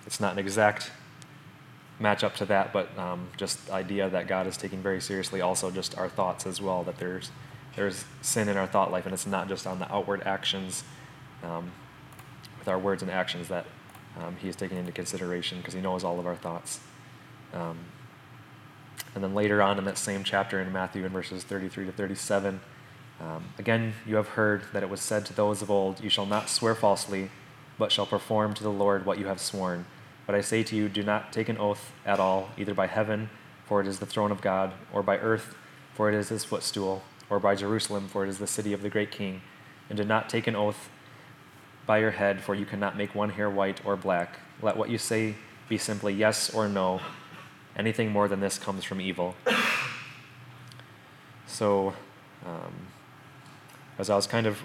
it's 0.07 0.21
not 0.21 0.33
an 0.33 0.39
exact 0.39 0.91
match 1.99 2.25
up 2.25 2.35
to 2.37 2.45
that, 2.47 2.73
but 2.73 2.97
um, 2.99 3.29
just 3.37 3.71
idea 3.71 4.09
that 4.09 4.27
God 4.27 4.47
is 4.47 4.57
taking 4.57 4.83
very 4.83 5.01
seriously 5.01 5.41
also 5.41 5.71
just 5.71 5.97
our 5.97 6.09
thoughts 6.09 6.47
as 6.47 6.61
well, 6.61 6.83
that 6.85 6.99
there's, 6.99 7.31
there's 7.75 8.05
sin 8.23 8.49
in 8.49 8.57
our 8.57 8.67
thought 8.67 8.91
life, 8.91 9.07
and 9.07 9.15
it's 9.15 9.27
not 9.27 9.49
just 9.49 9.67
on 9.67 9.79
the 9.79 9.93
outward 9.93 10.23
actions 10.25 10.85
um, 11.43 11.71
with 12.59 12.69
our 12.69 12.79
words 12.79 13.03
and 13.03 13.11
actions 13.11 13.49
that 13.49 13.67
um, 14.21 14.37
he 14.37 14.49
is 14.49 14.57
taking 14.57 14.79
into 14.79 14.93
consideration 14.93 15.59
because 15.59 15.75
he 15.75 15.81
knows 15.81 16.05
all 16.05 16.19
of 16.19 16.27
our 16.27 16.37
thoughts. 16.37 16.81
Um, 17.53 17.79
and 19.15 19.23
then 19.23 19.35
later 19.35 19.63
on 19.63 19.79
in 19.79 19.85
that 19.85 19.99
same 19.99 20.25
chapter 20.25 20.61
in 20.61 20.73
Matthew, 20.73 21.05
in 21.05 21.13
verses 21.13 21.45
33 21.45 21.87
to 21.87 21.93
37, 21.93 22.61
um, 23.21 23.45
again, 23.59 23.95
you 24.07 24.17
have 24.17 24.29
heard 24.29 24.65
that 24.73 24.83
it 24.83 24.91
was 24.91 25.01
said 25.01 25.25
to 25.27 25.33
those 25.33 25.63
of 25.63 25.71
old, 25.71 26.03
You 26.03 26.11
shall 26.11 26.27
not 26.27 26.49
swear 26.49 26.75
falsely, 26.75 27.31
but 27.79 27.93
shall 27.93 28.07
perform 28.07 28.55
to 28.55 28.63
the 28.63 28.71
Lord 28.71 29.07
what 29.07 29.19
you 29.19 29.27
have 29.27 29.41
sworn. 29.41 29.87
But 30.27 30.35
I 30.35 30.41
say 30.41 30.63
to 30.65 30.77
you, 30.77 30.89
do 30.89 31.03
not 31.03 31.33
take 31.33 31.49
an 31.49 31.59
oath 31.59 31.93
at 32.05 32.21
all, 32.21 32.51
either 32.59 32.75
by 32.75 32.89
heaven, 32.89 33.31
for 33.65 33.81
it 33.81 33.87
is 33.87 34.01
the 34.01 34.07
throne 34.07 34.33
of 34.33 34.41
God, 34.41 34.73
or 34.93 35.03
by 35.03 35.19
earth, 35.19 35.57
for 35.95 36.09
it 36.11 36.15
is 36.15 36.29
his 36.29 36.45
footstool, 36.45 37.03
or 37.31 37.39
by 37.39 37.55
Jerusalem, 37.55 38.09
for 38.09 38.25
it 38.25 38.29
is 38.29 38.39
the 38.39 38.47
city 38.47 38.73
of 38.73 38.83
the 38.83 38.91
great 38.91 39.11
king. 39.11 39.41
And 39.89 39.97
do 39.97 40.05
not 40.05 40.29
take 40.29 40.47
an 40.47 40.57
oath 40.57 40.91
by 41.87 41.99
your 41.99 42.11
head, 42.11 42.41
for 42.41 42.55
you 42.55 42.67
cannot 42.67 42.97
make 42.97 43.15
one 43.15 43.31
hair 43.31 43.49
white 43.49 43.85
or 43.85 43.97
black. 43.97 44.41
Let 44.61 44.77
what 44.77 44.91
you 44.91 44.99
say 44.99 45.35
be 45.69 45.79
simply 45.79 46.13
yes 46.13 46.53
or 46.53 46.69
no. 46.69 47.01
Anything 47.77 48.11
more 48.11 48.29
than 48.29 48.41
this 48.41 48.59
comes 48.59 48.85
from 48.85 49.01
evil. 49.01 49.35
So, 51.47 51.95
um, 52.45 52.73
as 53.99 54.11
I 54.11 54.17
was 54.17 54.27
kind 54.27 54.47
of 54.47 54.61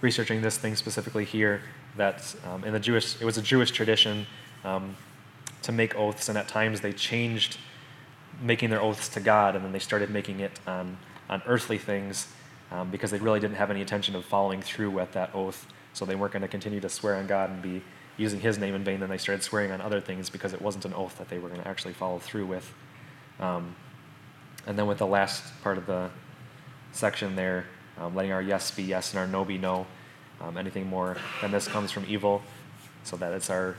researching 0.00 0.42
this 0.42 0.58
thing 0.58 0.74
specifically 0.76 1.24
here, 1.24 1.62
that 1.96 2.34
um, 2.44 2.64
in 2.64 2.72
the 2.72 2.80
Jewish, 2.80 3.20
it 3.20 3.24
was 3.24 3.38
a 3.38 3.42
Jewish 3.42 3.70
tradition 3.70 4.26
um, 4.64 4.96
to 5.62 5.72
make 5.72 5.94
oaths, 5.96 6.28
and 6.28 6.36
at 6.36 6.48
times 6.48 6.80
they 6.80 6.92
changed 6.92 7.58
making 8.42 8.70
their 8.70 8.82
oaths 8.82 9.08
to 9.10 9.20
God, 9.20 9.56
and 9.56 9.64
then 9.64 9.72
they 9.72 9.78
started 9.78 10.10
making 10.10 10.40
it 10.40 10.60
on, 10.66 10.98
on 11.30 11.42
earthly 11.46 11.78
things 11.78 12.28
um, 12.70 12.90
because 12.90 13.10
they 13.10 13.18
really 13.18 13.40
didn't 13.40 13.56
have 13.56 13.70
any 13.70 13.80
intention 13.80 14.14
of 14.14 14.24
following 14.24 14.60
through 14.60 14.90
with 14.90 15.12
that 15.12 15.34
oath. 15.34 15.66
So 15.96 16.04
they 16.04 16.14
weren't 16.14 16.34
going 16.34 16.42
to 16.42 16.48
continue 16.48 16.78
to 16.80 16.90
swear 16.90 17.16
on 17.16 17.26
God 17.26 17.48
and 17.48 17.62
be 17.62 17.82
using 18.18 18.38
his 18.38 18.58
name 18.58 18.74
in 18.74 18.84
vain. 18.84 19.00
Then 19.00 19.08
they 19.08 19.16
started 19.16 19.42
swearing 19.42 19.72
on 19.72 19.80
other 19.80 19.98
things 19.98 20.28
because 20.28 20.52
it 20.52 20.60
wasn't 20.60 20.84
an 20.84 20.92
oath 20.92 21.16
that 21.16 21.30
they 21.30 21.38
were 21.38 21.48
going 21.48 21.62
to 21.62 21.66
actually 21.66 21.94
follow 21.94 22.18
through 22.18 22.44
with. 22.44 22.70
Um, 23.40 23.74
and 24.66 24.78
then 24.78 24.86
with 24.86 24.98
the 24.98 25.06
last 25.06 25.42
part 25.62 25.78
of 25.78 25.86
the 25.86 26.10
section 26.92 27.34
there, 27.34 27.64
um, 27.98 28.14
letting 28.14 28.30
our 28.30 28.42
yes 28.42 28.70
be 28.70 28.82
yes 28.82 29.12
and 29.14 29.20
our 29.20 29.26
no 29.26 29.42
be 29.42 29.56
no. 29.56 29.86
Um, 30.38 30.58
anything 30.58 30.86
more 30.86 31.16
than 31.40 31.50
this 31.50 31.66
comes 31.66 31.90
from 31.90 32.04
evil, 32.06 32.42
so 33.02 33.16
that 33.16 33.32
it's 33.32 33.48
our 33.48 33.74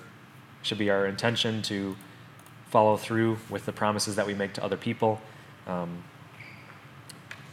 should 0.63 0.79
be 0.79 0.89
our 0.89 1.05
intention 1.05 1.61
to 1.63 1.95
follow 2.71 2.97
through 2.97 3.37
with 3.47 3.67
the 3.67 3.71
promises 3.71 4.15
that 4.15 4.25
we 4.25 4.33
make 4.33 4.53
to 4.53 4.63
other 4.63 4.75
people. 4.75 5.21
Um, 5.67 6.03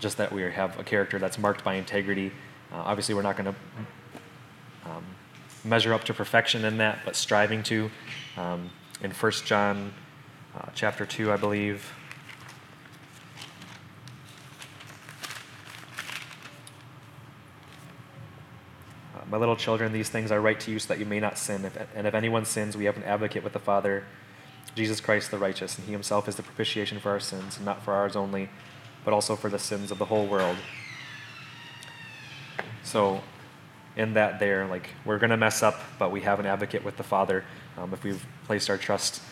just 0.01 0.17
that 0.17 0.33
we 0.33 0.41
have 0.41 0.79
a 0.79 0.85
character 0.85 1.19
that's 1.19 1.39
marked 1.39 1.63
by 1.63 1.75
integrity. 1.75 2.33
Uh, 2.73 2.77
obviously, 2.77 3.15
we're 3.15 3.21
not 3.21 3.37
going 3.37 3.53
to 3.53 3.55
um, 4.85 5.05
measure 5.65 5.95
up 5.95 6.05
to 6.05 6.15
perfection 6.15 6.65
in 6.65 6.79
that, 6.79 6.99
but 7.05 7.17
striving 7.17 7.63
to. 7.65 7.91
Um, 8.37 8.71
in 9.03 9.11
1 9.11 9.33
John 9.45 9.93
uh, 10.57 10.69
chapter 10.75 11.05
2, 11.05 11.33
I 11.33 11.37
believe. 11.37 11.93
Uh, 19.15 19.21
my 19.31 19.37
little 19.37 19.57
children, 19.57 19.93
these 19.93 20.09
things 20.09 20.31
I 20.31 20.39
write 20.39 20.61
to 20.61 20.71
you 20.71 20.79
so 20.79 20.89
that 20.89 20.99
you 20.99 21.07
may 21.07 21.21
not 21.21 21.39
sin. 21.39 21.65
If, 21.65 21.77
and 21.95 22.07
if 22.07 22.15
anyone 22.15 22.45
sins, 22.45 22.77
we 22.77 22.85
have 22.85 22.97
an 22.97 23.05
advocate 23.05 23.43
with 23.43 23.53
the 23.53 23.59
Father, 23.59 24.05
Jesus 24.75 25.01
Christ 25.01 25.31
the 25.31 25.39
righteous, 25.39 25.77
and 25.77 25.87
he 25.87 25.93
himself 25.93 26.29
is 26.29 26.37
the 26.37 26.43
propitiation 26.43 26.99
for 26.99 27.11
our 27.11 27.21
sins, 27.21 27.57
and 27.57 27.65
not 27.65 27.83
for 27.83 27.95
ours 27.95 28.17
only, 28.17 28.49
but 29.05 29.13
also 29.13 29.37
for 29.37 29.49
the 29.49 29.59
sins 29.59 29.91
of 29.91 29.99
the 29.99 30.07
whole 30.07 30.27
world. 30.27 30.57
So, 32.83 33.23
in 33.97 34.15
that, 34.15 34.41
there, 34.41 34.67
like, 34.67 34.91
we're 35.05 35.19
going 35.19 35.31
to 35.31 35.37
mess 35.37 35.63
up, 35.63 35.81
but 35.99 36.11
we 36.11 36.21
have 36.23 36.41
an 36.41 36.47
advocate 36.47 36.85
with 36.85 36.97
the 36.97 37.03
Father 37.03 37.45
um, 37.79 37.93
if 37.93 38.03
we've 38.03 38.25
placed 38.45 38.69
our 38.69 38.77
trust 38.77 39.23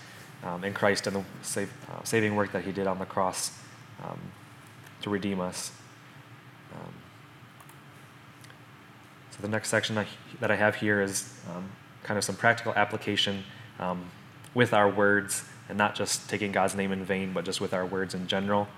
um, 0.44 0.64
in 0.64 0.72
Christ 0.72 1.06
and 1.06 1.16
the 1.16 1.24
save, 1.42 1.72
uh, 1.90 2.02
saving 2.04 2.36
work 2.36 2.52
that 2.52 2.64
he 2.64 2.72
did 2.72 2.86
on 2.86 2.98
the 2.98 3.04
cross 3.04 3.56
um, 4.02 4.18
to 5.02 5.10
redeem 5.10 5.40
us. 5.40 5.72
Um, 6.74 6.92
so, 9.30 9.42
the 9.42 9.48
next 9.48 9.68
section 9.68 10.04
that 10.40 10.50
I 10.50 10.56
have 10.56 10.76
here 10.76 11.02
is 11.02 11.32
um, 11.54 11.68
kind 12.02 12.18
of 12.18 12.24
some 12.24 12.36
practical 12.36 12.72
application 12.74 13.44
um, 13.80 14.04
with 14.54 14.72
our 14.72 14.88
words 14.88 15.44
and 15.68 15.78
not 15.78 15.94
just 15.94 16.28
taking 16.28 16.52
God's 16.52 16.74
name 16.74 16.92
in 16.92 17.04
vain, 17.04 17.32
but 17.32 17.44
just 17.44 17.60
with 17.60 17.72
our 17.72 17.86
words 17.86 18.14
in 18.14 18.26
general. 18.26 18.68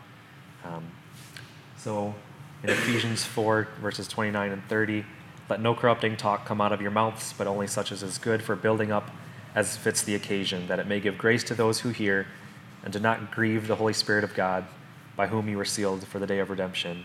So 1.85 2.15
in 2.63 2.71
Ephesians 2.71 3.25
4, 3.25 3.69
verses 3.83 4.09
29 4.09 4.53
and 4.53 4.65
30, 4.71 5.05
let 5.49 5.61
no 5.61 5.75
corrupting 5.75 6.17
talk 6.17 6.47
come 6.47 6.61
out 6.61 6.73
of 6.73 6.81
your 6.81 6.91
mouths, 6.91 7.35
but 7.37 7.47
only 7.47 7.67
such 7.67 7.93
as 7.93 8.03
is 8.03 8.19
good 8.19 8.43
for 8.43 8.57
building 8.57 8.91
up 8.91 9.11
as 9.55 9.77
fits 9.77 10.03
the 10.03 10.15
occasion, 10.15 10.67
that 10.67 10.79
it 10.79 10.87
may 10.87 11.01
give 11.01 11.17
grace 11.17 11.45
to 11.45 11.55
those 11.55 11.81
who 11.81 11.91
hear, 11.91 12.27
and 12.83 12.93
do 12.93 12.99
not 12.99 13.31
grieve 13.31 13.67
the 13.67 13.77
Holy 13.77 13.93
Spirit 13.93 14.25
of 14.25 14.35
God, 14.35 14.65
by 15.17 15.27
whom 15.27 15.49
you 15.49 15.57
were 15.57 15.65
sealed 15.65 16.07
for 16.07 16.19
the 16.19 16.27
day 16.27 16.39
of 16.39 16.51
redemption. 16.51 17.05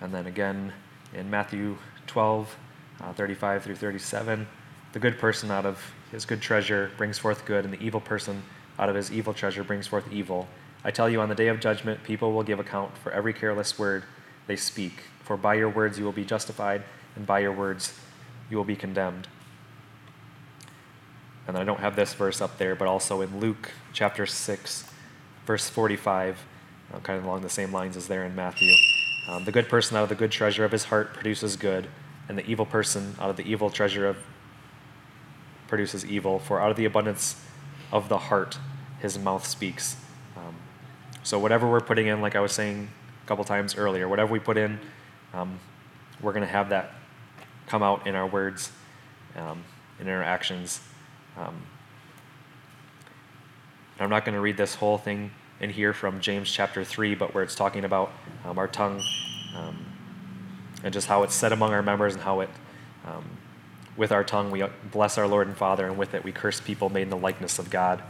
And 0.00 0.14
then 0.14 0.26
again 0.26 0.72
in 1.14 1.30
Matthew 1.30 1.76
12, 2.06 2.56
uh, 3.00 3.12
35 3.12 3.64
through 3.64 3.76
37. 3.76 4.46
The 4.92 4.98
good 4.98 5.18
person 5.18 5.50
out 5.50 5.66
of 5.66 5.80
his 6.10 6.24
good 6.24 6.40
treasure 6.40 6.90
brings 6.96 7.18
forth 7.18 7.44
good, 7.44 7.64
and 7.64 7.72
the 7.72 7.82
evil 7.82 8.00
person 8.00 8.42
out 8.78 8.88
of 8.88 8.94
his 8.94 9.12
evil 9.12 9.34
treasure 9.34 9.64
brings 9.64 9.86
forth 9.86 10.10
evil. 10.12 10.48
I 10.86 10.92
tell 10.92 11.10
you, 11.10 11.20
on 11.20 11.28
the 11.28 11.34
day 11.34 11.48
of 11.48 11.58
judgment, 11.58 12.04
people 12.04 12.32
will 12.32 12.44
give 12.44 12.60
account 12.60 12.96
for 12.96 13.10
every 13.10 13.32
careless 13.32 13.76
word 13.76 14.04
they 14.46 14.54
speak. 14.54 15.02
For 15.24 15.36
by 15.36 15.54
your 15.54 15.68
words 15.68 15.98
you 15.98 16.04
will 16.04 16.12
be 16.12 16.24
justified, 16.24 16.84
and 17.16 17.26
by 17.26 17.40
your 17.40 17.50
words 17.50 17.98
you 18.48 18.56
will 18.56 18.64
be 18.64 18.76
condemned. 18.76 19.26
And 21.48 21.58
I 21.58 21.64
don't 21.64 21.80
have 21.80 21.96
this 21.96 22.14
verse 22.14 22.40
up 22.40 22.58
there, 22.58 22.76
but 22.76 22.86
also 22.86 23.20
in 23.20 23.40
Luke 23.40 23.72
chapter 23.92 24.26
6, 24.26 24.88
verse 25.44 25.68
45, 25.68 26.46
uh, 26.94 27.00
kind 27.00 27.18
of 27.18 27.24
along 27.24 27.40
the 27.40 27.48
same 27.48 27.72
lines 27.72 27.96
as 27.96 28.06
there 28.06 28.22
in 28.22 28.36
Matthew. 28.36 28.72
Um, 29.28 29.44
the 29.44 29.50
good 29.50 29.68
person 29.68 29.96
out 29.96 30.04
of 30.04 30.08
the 30.08 30.14
good 30.14 30.30
treasure 30.30 30.64
of 30.64 30.70
his 30.70 30.84
heart 30.84 31.14
produces 31.14 31.56
good 31.56 31.88
and 32.28 32.38
the 32.38 32.46
evil 32.46 32.64
person 32.64 33.16
out 33.20 33.28
of 33.28 33.36
the 33.36 33.50
evil 33.50 33.70
treasure 33.70 34.06
of 34.06 34.18
produces 35.66 36.06
evil. 36.06 36.38
For 36.38 36.60
out 36.60 36.70
of 36.70 36.76
the 36.76 36.84
abundance 36.84 37.42
of 37.90 38.08
the 38.08 38.18
heart, 38.18 38.60
his 39.00 39.18
mouth 39.18 39.44
speaks. 39.44 39.96
So 41.26 41.40
whatever 41.40 41.68
we're 41.68 41.80
putting 41.80 42.06
in, 42.06 42.20
like 42.20 42.36
I 42.36 42.40
was 42.40 42.52
saying 42.52 42.88
a 43.24 43.26
couple 43.26 43.42
times 43.42 43.76
earlier, 43.76 44.06
whatever 44.06 44.30
we 44.30 44.38
put 44.38 44.56
in, 44.56 44.78
um, 45.34 45.58
we're 46.20 46.30
going 46.30 46.46
to 46.46 46.52
have 46.52 46.68
that 46.68 46.92
come 47.66 47.82
out 47.82 48.06
in 48.06 48.14
our 48.14 48.28
words, 48.28 48.70
um, 49.34 49.64
in 49.98 50.08
our 50.08 50.22
actions. 50.22 50.80
Um, 51.36 51.62
I'm 53.98 54.08
not 54.08 54.24
going 54.24 54.36
to 54.36 54.40
read 54.40 54.56
this 54.56 54.76
whole 54.76 54.98
thing 54.98 55.32
in 55.58 55.68
here 55.68 55.92
from 55.92 56.20
James 56.20 56.48
chapter 56.48 56.84
3, 56.84 57.16
but 57.16 57.34
where 57.34 57.42
it's 57.42 57.56
talking 57.56 57.84
about 57.84 58.12
um, 58.44 58.56
our 58.56 58.68
tongue 58.68 59.02
um, 59.56 59.84
and 60.84 60.94
just 60.94 61.08
how 61.08 61.24
it's 61.24 61.34
said 61.34 61.50
among 61.50 61.72
our 61.72 61.82
members 61.82 62.14
and 62.14 62.22
how 62.22 62.38
it, 62.38 62.50
um, 63.04 63.24
with 63.96 64.12
our 64.12 64.22
tongue, 64.22 64.52
we 64.52 64.62
bless 64.92 65.18
our 65.18 65.26
Lord 65.26 65.48
and 65.48 65.56
Father, 65.56 65.88
and 65.88 65.98
with 65.98 66.14
it, 66.14 66.22
we 66.22 66.30
curse 66.30 66.60
people 66.60 66.88
made 66.88 67.02
in 67.02 67.10
the 67.10 67.16
likeness 67.16 67.58
of 67.58 67.68
God. 67.68 68.00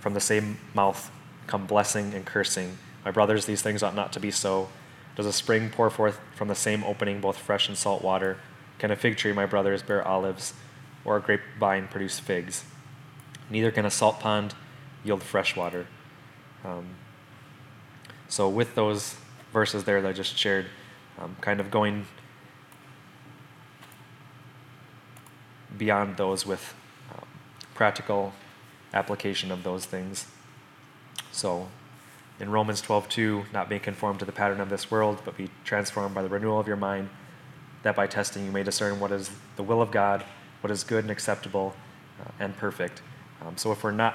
From 0.00 0.12
the 0.12 0.20
same 0.20 0.58
mouth 0.74 1.08
come 1.46 1.66
blessing 1.66 2.14
and 2.14 2.24
cursing. 2.24 2.78
My 3.04 3.10
brothers, 3.10 3.46
these 3.46 3.62
things 3.62 3.82
ought 3.82 3.94
not 3.94 4.12
to 4.14 4.20
be 4.20 4.30
so. 4.30 4.68
Does 5.16 5.26
a 5.26 5.32
spring 5.32 5.70
pour 5.70 5.90
forth 5.90 6.18
from 6.34 6.48
the 6.48 6.54
same 6.54 6.82
opening 6.84 7.20
both 7.20 7.36
fresh 7.36 7.68
and 7.68 7.76
salt 7.76 8.02
water? 8.02 8.38
Can 8.78 8.90
a 8.90 8.96
fig 8.96 9.16
tree, 9.16 9.32
my 9.32 9.46
brothers, 9.46 9.82
bear 9.82 10.06
olives, 10.06 10.54
or 11.04 11.16
a 11.16 11.20
grapevine 11.20 11.88
produce 11.88 12.18
figs? 12.18 12.64
Neither 13.50 13.70
can 13.70 13.84
a 13.84 13.90
salt 13.90 14.20
pond 14.20 14.54
yield 15.04 15.22
fresh 15.22 15.54
water. 15.54 15.86
Um, 16.64 16.86
so, 18.28 18.48
with 18.48 18.74
those 18.74 19.16
verses 19.52 19.84
there 19.84 20.02
that 20.02 20.08
I 20.08 20.12
just 20.12 20.36
shared, 20.36 20.66
um, 21.18 21.36
kind 21.40 21.60
of 21.60 21.70
going 21.70 22.06
beyond 25.76 26.16
those 26.16 26.46
with 26.46 26.74
um, 27.12 27.26
practical 27.74 28.32
application 28.92 29.50
of 29.50 29.62
those 29.62 29.84
things. 29.84 30.26
So, 31.34 31.66
in 32.38 32.48
Romans 32.48 32.80
12:2, 32.80 33.46
not 33.52 33.68
being 33.68 33.80
conformed 33.80 34.20
to 34.20 34.24
the 34.24 34.30
pattern 34.30 34.60
of 34.60 34.70
this 34.70 34.88
world, 34.88 35.20
but 35.24 35.36
be 35.36 35.50
transformed 35.64 36.14
by 36.14 36.22
the 36.22 36.28
renewal 36.28 36.60
of 36.60 36.68
your 36.68 36.76
mind, 36.76 37.10
that 37.82 37.96
by 37.96 38.06
testing 38.06 38.46
you 38.46 38.52
may 38.52 38.62
discern 38.62 39.00
what 39.00 39.10
is 39.10 39.32
the 39.56 39.64
will 39.64 39.82
of 39.82 39.90
God, 39.90 40.24
what 40.60 40.70
is 40.70 40.84
good 40.84 41.02
and 41.02 41.10
acceptable 41.10 41.74
uh, 42.20 42.30
and 42.38 42.56
perfect. 42.56 43.02
Um, 43.44 43.56
so, 43.56 43.72
if 43.72 43.82
we're 43.82 43.90
not 43.90 44.14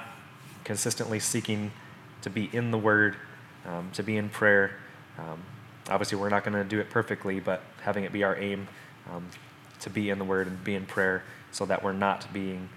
consistently 0.64 1.20
seeking 1.20 1.72
to 2.22 2.30
be 2.30 2.48
in 2.54 2.70
the 2.70 2.78
Word, 2.78 3.16
um, 3.66 3.90
to 3.92 4.02
be 4.02 4.16
in 4.16 4.30
prayer, 4.30 4.78
um, 5.18 5.42
obviously 5.90 6.16
we're 6.16 6.30
not 6.30 6.42
going 6.42 6.54
to 6.54 6.64
do 6.64 6.80
it 6.80 6.88
perfectly, 6.88 7.38
but 7.38 7.62
having 7.82 8.04
it 8.04 8.12
be 8.12 8.24
our 8.24 8.36
aim 8.38 8.66
um, 9.12 9.26
to 9.80 9.90
be 9.90 10.08
in 10.08 10.18
the 10.18 10.24
Word 10.24 10.46
and 10.46 10.64
be 10.64 10.74
in 10.74 10.86
prayer 10.86 11.22
so 11.50 11.66
that 11.66 11.84
we're 11.84 11.92
not 11.92 12.32
being 12.32 12.70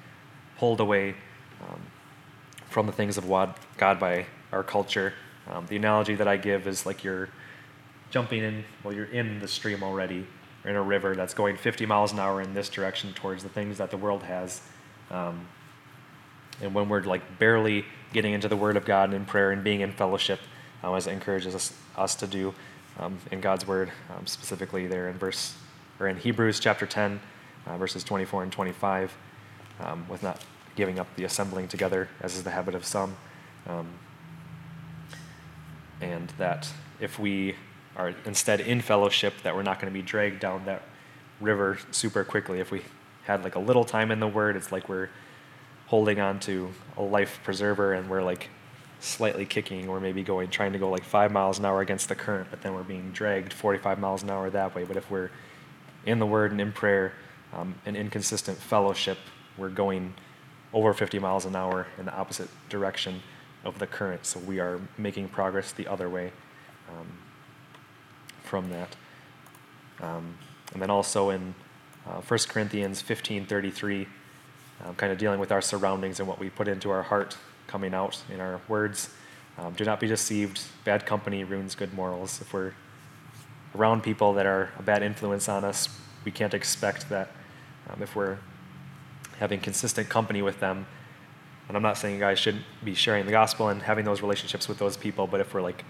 pulled 0.58 0.82
away 0.82 1.16
um, 1.62 1.80
from 2.74 2.88
the 2.88 2.92
things 2.92 3.18
of 3.18 3.28
God 3.78 4.00
by 4.00 4.26
our 4.52 4.64
culture. 4.64 5.14
Um, 5.50 5.66
the 5.68 5.76
analogy 5.76 6.16
that 6.16 6.28
I 6.28 6.38
give 6.38 6.68
is 6.68 6.86
like 6.86 7.04
you're 7.04 7.30
jumping 8.10 8.44
in, 8.44 8.64
well, 8.84 8.94
you're 8.94 9.06
in 9.06 9.40
the 9.40 9.48
stream 9.48 9.84
already, 9.84 10.26
or 10.66 10.72
in 10.72 10.76
a 10.76 10.82
river 10.82 11.16
that's 11.16 11.36
going 11.36 11.56
50 11.56 11.86
miles 11.86 12.12
an 12.12 12.20
hour 12.20 12.42
in 12.42 12.54
this 12.54 12.70
direction 12.70 13.14
towards 13.14 13.44
the 13.44 13.50
things 13.50 13.78
that 13.78 13.92
the 13.92 13.98
world 13.98 14.24
has. 14.24 14.62
Um, 15.12 15.48
and 16.62 16.74
when 16.74 16.90
we're 16.90 17.04
like 17.04 17.40
barely 17.40 17.86
getting 18.12 18.34
into 18.34 18.48
the 18.48 18.58
Word 18.58 18.76
of 18.76 18.86
God 18.86 19.06
and 19.06 19.14
in 19.14 19.26
prayer 19.26 19.52
and 19.52 19.64
being 19.64 19.82
in 19.82 19.92
fellowship, 19.92 20.40
um, 20.84 20.96
as 20.96 21.08
it 21.08 21.12
encourages 21.12 21.54
us, 21.54 21.74
us 21.96 22.16
to 22.16 22.28
do, 22.28 22.54
um, 23.00 23.18
in 23.32 23.40
God's 23.40 23.68
word, 23.68 23.92
um, 24.16 24.26
specifically 24.26 24.88
there 24.88 25.10
in 25.10 25.18
verse 25.18 25.56
or 26.00 26.08
in 26.08 26.18
Hebrews 26.18 26.60
chapter 26.60 26.86
10, 26.86 27.20
uh, 27.66 27.78
verses 27.78 28.04
24 28.04 28.44
and 28.44 28.52
25, 28.52 29.16
um, 29.80 30.06
with 30.10 30.24
not 30.24 30.40
giving 30.76 31.00
up 31.00 31.08
the 31.16 31.24
assembling 31.24 31.68
together, 31.68 32.10
as 32.22 32.36
is 32.36 32.44
the 32.44 32.52
habit 32.52 32.76
of 32.76 32.86
some, 32.86 33.16
um, 33.68 33.88
and 36.02 36.30
that 36.38 36.70
if 37.00 37.20
we 37.20 37.56
are 37.96 38.14
instead 38.26 38.60
in 38.60 38.82
fellowship, 38.82 39.34
that 39.44 39.56
we're 39.56 39.64
not 39.64 39.80
going 39.80 39.92
to 39.92 39.98
be 39.98 40.02
dragged 40.02 40.40
down 40.40 40.66
that 40.66 40.82
river 41.40 41.78
super 41.92 42.24
quickly. 42.24 42.60
If 42.60 42.72
we 42.72 42.82
had 43.24 43.44
like 43.44 43.56
a 43.56 43.60
little 43.60 43.86
time 43.86 44.12
in 44.12 44.20
the 44.20 44.28
Word, 44.28 44.56
it's 44.56 44.72
like 44.72 44.90
we're 44.90 45.10
holding 45.88 46.20
on 46.20 46.40
to 46.42 46.70
a 46.98 47.04
life 47.04 47.40
preserver, 47.44 47.94
and 47.94 48.10
we're 48.10 48.24
like 48.24 48.50
slightly 49.00 49.46
kicking 49.46 49.90
or 49.90 50.00
maybe 50.00 50.24
going 50.24 50.50
trying 50.50 50.72
to 50.72 50.80
go 50.80 50.90
like 50.90 51.04
five 51.04 51.32
miles 51.32 51.60
an 51.60 51.66
hour 51.66 51.82
against 51.82 52.10
the 52.10 52.16
current, 52.16 52.48
but 52.50 52.62
then 52.62 52.74
we're 52.74 52.84
being 52.84 53.12
dragged 53.12 53.52
45 53.52 54.00
miles 54.00 54.24
an 54.24 54.30
hour 54.30 54.50
that 54.50 54.74
way. 54.74 54.86
But 54.86 54.98
if 54.98 55.10
we're 55.12 55.30
in 56.06 56.20
the 56.20 56.26
Word 56.26 56.52
and 56.52 56.62
in 56.62 56.72
prayer 56.72 57.14
um, 57.54 57.76
and 57.86 57.96
in 57.96 58.10
consistent 58.10 58.58
fellowship, 58.58 59.18
we're 59.58 59.70
going 59.70 60.14
over 60.74 60.94
50 60.94 61.20
miles 61.20 61.46
an 61.46 61.56
hour 61.56 61.88
in 61.98 62.06
the 62.06 62.16
opposite 62.16 62.50
direction 62.70 63.22
of 63.64 63.80
the 63.80 63.88
current. 63.88 64.26
So 64.26 64.40
we 64.40 64.60
are 64.60 64.80
making 64.98 65.30
progress 65.30 65.72
the 65.72 65.88
other 65.88 66.10
way 66.10 66.32
um, 66.90 67.08
from 68.44 68.70
that. 68.72 68.96
Um, 70.02 70.38
and 70.74 70.82
then 70.82 70.90
also 70.90 71.30
in 71.30 71.54
uh, 72.06 72.22
1 72.22 72.40
Corinthians 72.50 73.02
15:33, 73.02 74.08
um, 74.84 74.96
kind 74.96 75.12
of 75.12 75.18
dealing 75.18 75.40
with 75.40 75.52
our 75.52 75.62
surroundings 75.62 76.20
and 76.20 76.28
what 76.28 76.40
we 76.40 76.50
put 76.50 76.68
into 76.68 76.90
our 76.90 77.04
heart 77.04 77.38
coming 77.68 77.94
out 77.94 78.22
in 78.32 78.42
our 78.42 78.60
words. 78.68 79.10
Um, 79.58 79.74
do 79.74 79.86
not 79.86 80.00
be 80.00 80.08
deceived. 80.08 80.62
Bad 80.84 81.06
company 81.06 81.44
ruins 81.44 81.76
good 81.76 81.94
morals. 81.94 82.42
If 82.42 82.54
we're 82.54 82.74
around 83.76 84.04
people 84.04 84.34
that 84.34 84.46
are 84.46 84.72
a 84.78 84.84
bad 84.84 85.04
influence 85.04 85.48
on 85.48 85.64
us, 85.64 85.88
we 86.26 86.32
can't 86.32 86.54
expect 86.54 87.10
that 87.10 87.30
um, 87.90 88.02
if 88.02 88.16
we're 88.16 88.38
having 89.40 89.60
consistent 89.60 90.10
company 90.10 90.42
with 90.42 90.60
them. 90.60 90.86
And 91.68 91.78
I'm 91.78 91.84
not 91.84 91.98
saying 91.98 92.16
you 92.16 92.20
guys 92.20 92.40
shouldn't 92.40 92.64
be 92.84 92.94
sharing 92.94 93.26
the 93.26 93.32
gospel 93.32 93.70
and 93.70 93.82
having 93.82 94.06
those 94.06 94.22
relationships 94.22 94.68
with 94.68 94.80
those 94.80 94.98
people, 94.98 95.28
but 95.28 95.40
if 95.40 95.54
we're 95.54 95.62
like 95.62 95.86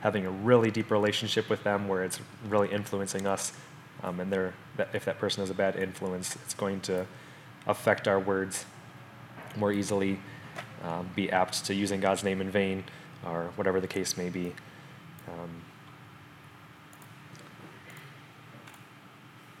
having 0.00 0.24
a 0.26 0.30
really 0.30 0.70
deep 0.70 0.90
relationship 0.90 1.50
with 1.50 1.62
them 1.62 1.88
where 1.88 2.02
it's 2.02 2.20
really 2.48 2.68
influencing 2.68 3.26
us, 3.26 3.52
um, 4.02 4.18
and 4.18 4.32
they're, 4.32 4.54
if 4.94 5.04
that 5.04 5.18
person 5.18 5.42
is 5.44 5.50
a 5.50 5.54
bad 5.54 5.76
influence, 5.76 6.36
it's 6.36 6.54
going 6.54 6.80
to 6.80 7.06
affect 7.66 8.08
our 8.08 8.18
words 8.18 8.64
more 9.56 9.72
easily, 9.72 10.18
um, 10.84 11.10
be 11.14 11.30
apt 11.30 11.66
to 11.66 11.74
using 11.74 12.00
God's 12.00 12.24
name 12.24 12.40
in 12.40 12.50
vain, 12.50 12.84
or 13.26 13.50
whatever 13.56 13.80
the 13.80 13.86
case 13.86 14.16
may 14.16 14.30
be. 14.30 14.54
Um, 15.28 15.50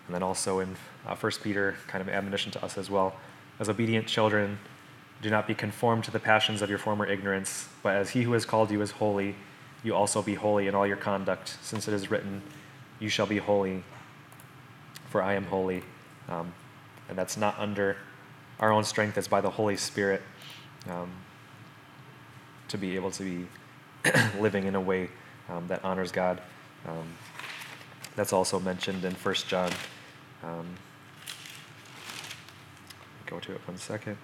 and 0.06 0.14
then 0.14 0.22
also 0.22 0.60
in 0.60 0.74
uh, 1.06 1.14
1 1.14 1.32
Peter, 1.42 1.76
kind 1.86 2.02
of 2.02 2.08
admonition 2.08 2.52
to 2.52 2.64
us 2.64 2.78
as 2.78 2.90
well. 2.90 3.14
As 3.58 3.68
obedient 3.68 4.06
children, 4.06 4.58
do 5.22 5.30
not 5.30 5.46
be 5.46 5.54
conformed 5.54 6.04
to 6.04 6.10
the 6.10 6.18
passions 6.18 6.62
of 6.62 6.70
your 6.70 6.78
former 6.78 7.06
ignorance, 7.06 7.68
but 7.82 7.94
as 7.94 8.10
he 8.10 8.22
who 8.22 8.32
has 8.32 8.44
called 8.44 8.70
you 8.70 8.80
is 8.80 8.92
holy, 8.92 9.34
you 9.82 9.94
also 9.94 10.22
be 10.22 10.34
holy 10.34 10.66
in 10.66 10.74
all 10.74 10.86
your 10.86 10.96
conduct, 10.96 11.56
since 11.62 11.88
it 11.88 11.94
is 11.94 12.10
written, 12.10 12.42
You 12.98 13.08
shall 13.08 13.26
be 13.26 13.38
holy, 13.38 13.82
for 15.08 15.22
I 15.22 15.34
am 15.34 15.44
holy. 15.44 15.82
Um, 16.28 16.52
and 17.08 17.18
that's 17.18 17.36
not 17.36 17.58
under 17.58 17.96
our 18.60 18.72
own 18.72 18.84
strength, 18.84 19.18
it's 19.18 19.28
by 19.28 19.40
the 19.40 19.50
Holy 19.50 19.76
Spirit 19.76 20.22
um, 20.88 21.10
to 22.68 22.78
be 22.78 22.94
able 22.94 23.10
to 23.12 23.22
be 23.22 23.46
living 24.38 24.66
in 24.66 24.74
a 24.74 24.80
way 24.80 25.08
um, 25.48 25.66
that 25.68 25.84
honors 25.84 26.12
God. 26.12 26.40
Um, 26.86 27.08
that's 28.16 28.32
also 28.32 28.60
mentioned 28.60 29.04
in 29.04 29.12
1 29.14 29.34
John. 29.48 29.70
Um, 30.42 30.66
go 33.30 33.38
to 33.38 33.52
it 33.52 33.60
one 33.66 33.78
second. 33.78 34.16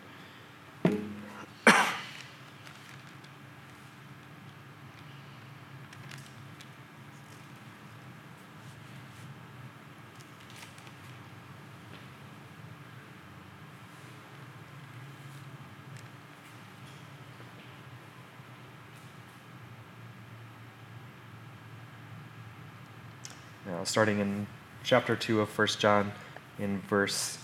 Now, 23.64 23.84
starting 23.84 24.18
in 24.18 24.46
chapter 24.82 25.14
2 25.14 25.40
of 25.40 25.56
1 25.56 25.68
John, 25.78 26.12
in 26.58 26.80
verse. 26.82 27.38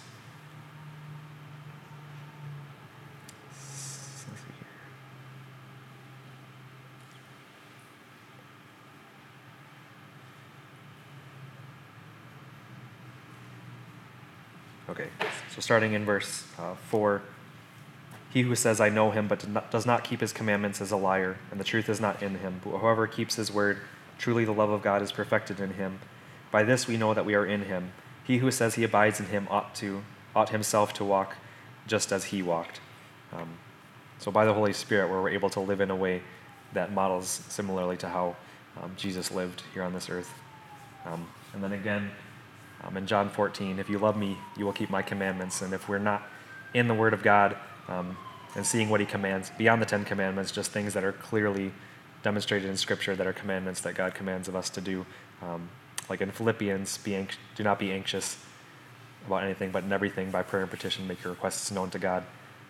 Okay, 14.92 15.08
so 15.54 15.62
starting 15.62 15.94
in 15.94 16.04
verse 16.04 16.44
uh, 16.58 16.74
4 16.90 17.22
He 18.28 18.42
who 18.42 18.54
says, 18.54 18.78
I 18.78 18.90
know 18.90 19.10
him, 19.10 19.26
but 19.26 19.70
does 19.70 19.86
not 19.86 20.04
keep 20.04 20.20
his 20.20 20.34
commandments 20.34 20.82
is 20.82 20.92
a 20.92 20.98
liar, 20.98 21.38
and 21.50 21.58
the 21.58 21.64
truth 21.64 21.88
is 21.88 21.98
not 21.98 22.22
in 22.22 22.34
him. 22.34 22.60
But 22.62 22.76
whoever 22.76 23.06
keeps 23.06 23.36
his 23.36 23.50
word, 23.50 23.78
truly 24.18 24.44
the 24.44 24.52
love 24.52 24.68
of 24.68 24.82
God 24.82 25.00
is 25.00 25.10
perfected 25.10 25.60
in 25.60 25.72
him. 25.72 25.98
By 26.50 26.62
this 26.62 26.86
we 26.86 26.98
know 26.98 27.14
that 27.14 27.24
we 27.24 27.34
are 27.34 27.46
in 27.46 27.62
him. 27.62 27.92
He 28.22 28.36
who 28.36 28.50
says 28.50 28.74
he 28.74 28.84
abides 28.84 29.18
in 29.18 29.26
him 29.26 29.48
ought 29.50 29.74
to 29.76 30.02
ought 30.36 30.50
himself 30.50 30.92
to 30.94 31.04
walk 31.04 31.36
just 31.86 32.12
as 32.12 32.24
he 32.24 32.42
walked. 32.42 32.80
Um, 33.32 33.48
so 34.18 34.30
by 34.30 34.44
the 34.44 34.52
Holy 34.52 34.74
Spirit, 34.74 35.10
we're 35.10 35.30
able 35.30 35.48
to 35.50 35.60
live 35.60 35.80
in 35.80 35.90
a 35.90 35.96
way 35.96 36.20
that 36.74 36.92
models 36.92 37.40
similarly 37.48 37.96
to 37.96 38.10
how 38.10 38.36
um, 38.82 38.92
Jesus 38.98 39.30
lived 39.30 39.62
here 39.72 39.84
on 39.84 39.94
this 39.94 40.10
earth. 40.10 40.32
Um, 41.06 41.26
and 41.54 41.64
then 41.64 41.72
again, 41.72 42.10
um, 42.84 42.96
in 42.96 43.06
John 43.06 43.28
14, 43.28 43.78
if 43.78 43.88
you 43.88 43.98
love 43.98 44.16
me, 44.16 44.36
you 44.56 44.64
will 44.64 44.72
keep 44.72 44.90
my 44.90 45.02
commandments. 45.02 45.62
And 45.62 45.72
if 45.72 45.88
we're 45.88 45.98
not 45.98 46.22
in 46.74 46.88
the 46.88 46.94
Word 46.94 47.14
of 47.14 47.22
God 47.22 47.56
um, 47.88 48.16
and 48.56 48.66
seeing 48.66 48.88
what 48.88 49.00
He 49.00 49.06
commands 49.06 49.50
beyond 49.56 49.80
the 49.80 49.86
Ten 49.86 50.04
Commandments, 50.04 50.50
just 50.50 50.72
things 50.72 50.94
that 50.94 51.04
are 51.04 51.12
clearly 51.12 51.72
demonstrated 52.22 52.68
in 52.68 52.76
Scripture 52.76 53.14
that 53.16 53.26
are 53.26 53.32
commandments 53.32 53.80
that 53.82 53.94
God 53.94 54.14
commands 54.14 54.48
of 54.48 54.56
us 54.56 54.70
to 54.70 54.80
do, 54.80 55.06
um, 55.42 55.68
like 56.08 56.20
in 56.20 56.30
Philippians, 56.30 56.98
be 56.98 57.14
anx- 57.14 57.36
do 57.54 57.62
not 57.62 57.78
be 57.78 57.92
anxious 57.92 58.38
about 59.26 59.44
anything, 59.44 59.70
but 59.70 59.84
in 59.84 59.92
everything 59.92 60.30
by 60.30 60.42
prayer 60.42 60.62
and 60.62 60.70
petition, 60.70 61.06
make 61.06 61.22
your 61.22 61.32
requests 61.32 61.70
known 61.70 61.90
to 61.90 61.98
God. 61.98 62.24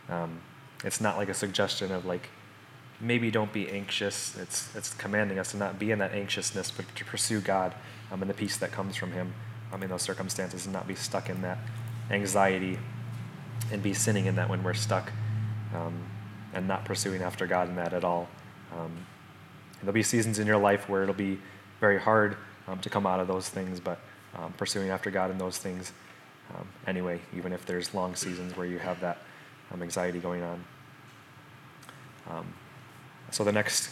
Um, 0.08 0.40
it's 0.84 1.00
not 1.00 1.16
like 1.16 1.28
a 1.28 1.34
suggestion 1.34 1.90
of 1.92 2.04
like 2.04 2.28
maybe 3.00 3.30
don't 3.30 3.52
be 3.52 3.70
anxious. 3.70 4.36
It's 4.36 4.74
it's 4.76 4.92
commanding 4.94 5.38
us 5.38 5.52
to 5.52 5.56
not 5.56 5.78
be 5.78 5.90
in 5.90 5.98
that 6.00 6.12
anxiousness, 6.12 6.70
but 6.70 6.84
to 6.94 7.04
pursue 7.04 7.40
God 7.40 7.74
um, 8.10 8.20
and 8.20 8.30
the 8.30 8.34
peace 8.34 8.58
that 8.58 8.72
comes 8.72 8.96
from 8.96 9.12
Him 9.12 9.32
um, 9.72 9.82
in 9.82 9.88
those 9.88 10.02
circumstances, 10.02 10.66
and 10.66 10.72
not 10.72 10.86
be 10.86 10.94
stuck 10.94 11.28
in 11.28 11.42
that 11.42 11.58
anxiety 12.10 12.78
and 13.70 13.82
be 13.82 13.94
sinning 13.94 14.26
in 14.26 14.36
that 14.36 14.48
when 14.48 14.62
we're 14.62 14.74
stuck 14.74 15.10
um, 15.74 15.94
and 16.52 16.68
not 16.68 16.84
pursuing 16.84 17.22
after 17.22 17.46
God 17.46 17.68
in 17.68 17.76
that 17.76 17.94
at 17.94 18.04
all. 18.04 18.28
Um, 18.76 18.92
there'll 19.80 19.92
be 19.92 20.02
seasons 20.02 20.38
in 20.38 20.46
your 20.46 20.58
life 20.58 20.88
where 20.88 21.02
it'll 21.02 21.14
be 21.14 21.38
very 21.80 21.98
hard 21.98 22.36
um, 22.68 22.78
to 22.80 22.90
come 22.90 23.06
out 23.06 23.20
of 23.20 23.28
those 23.28 23.48
things, 23.48 23.80
but 23.80 24.00
um, 24.36 24.52
pursuing 24.54 24.90
after 24.90 25.10
God 25.10 25.30
in 25.30 25.38
those 25.38 25.58
things 25.58 25.92
um, 26.54 26.68
anyway, 26.86 27.20
even 27.36 27.52
if 27.52 27.64
there's 27.64 27.94
long 27.94 28.14
seasons 28.14 28.56
where 28.56 28.66
you 28.66 28.78
have 28.78 29.00
that 29.00 29.22
anxiety 29.80 30.18
going 30.18 30.42
on. 30.42 30.62
So 33.32 33.44
the 33.44 33.52
next 33.52 33.88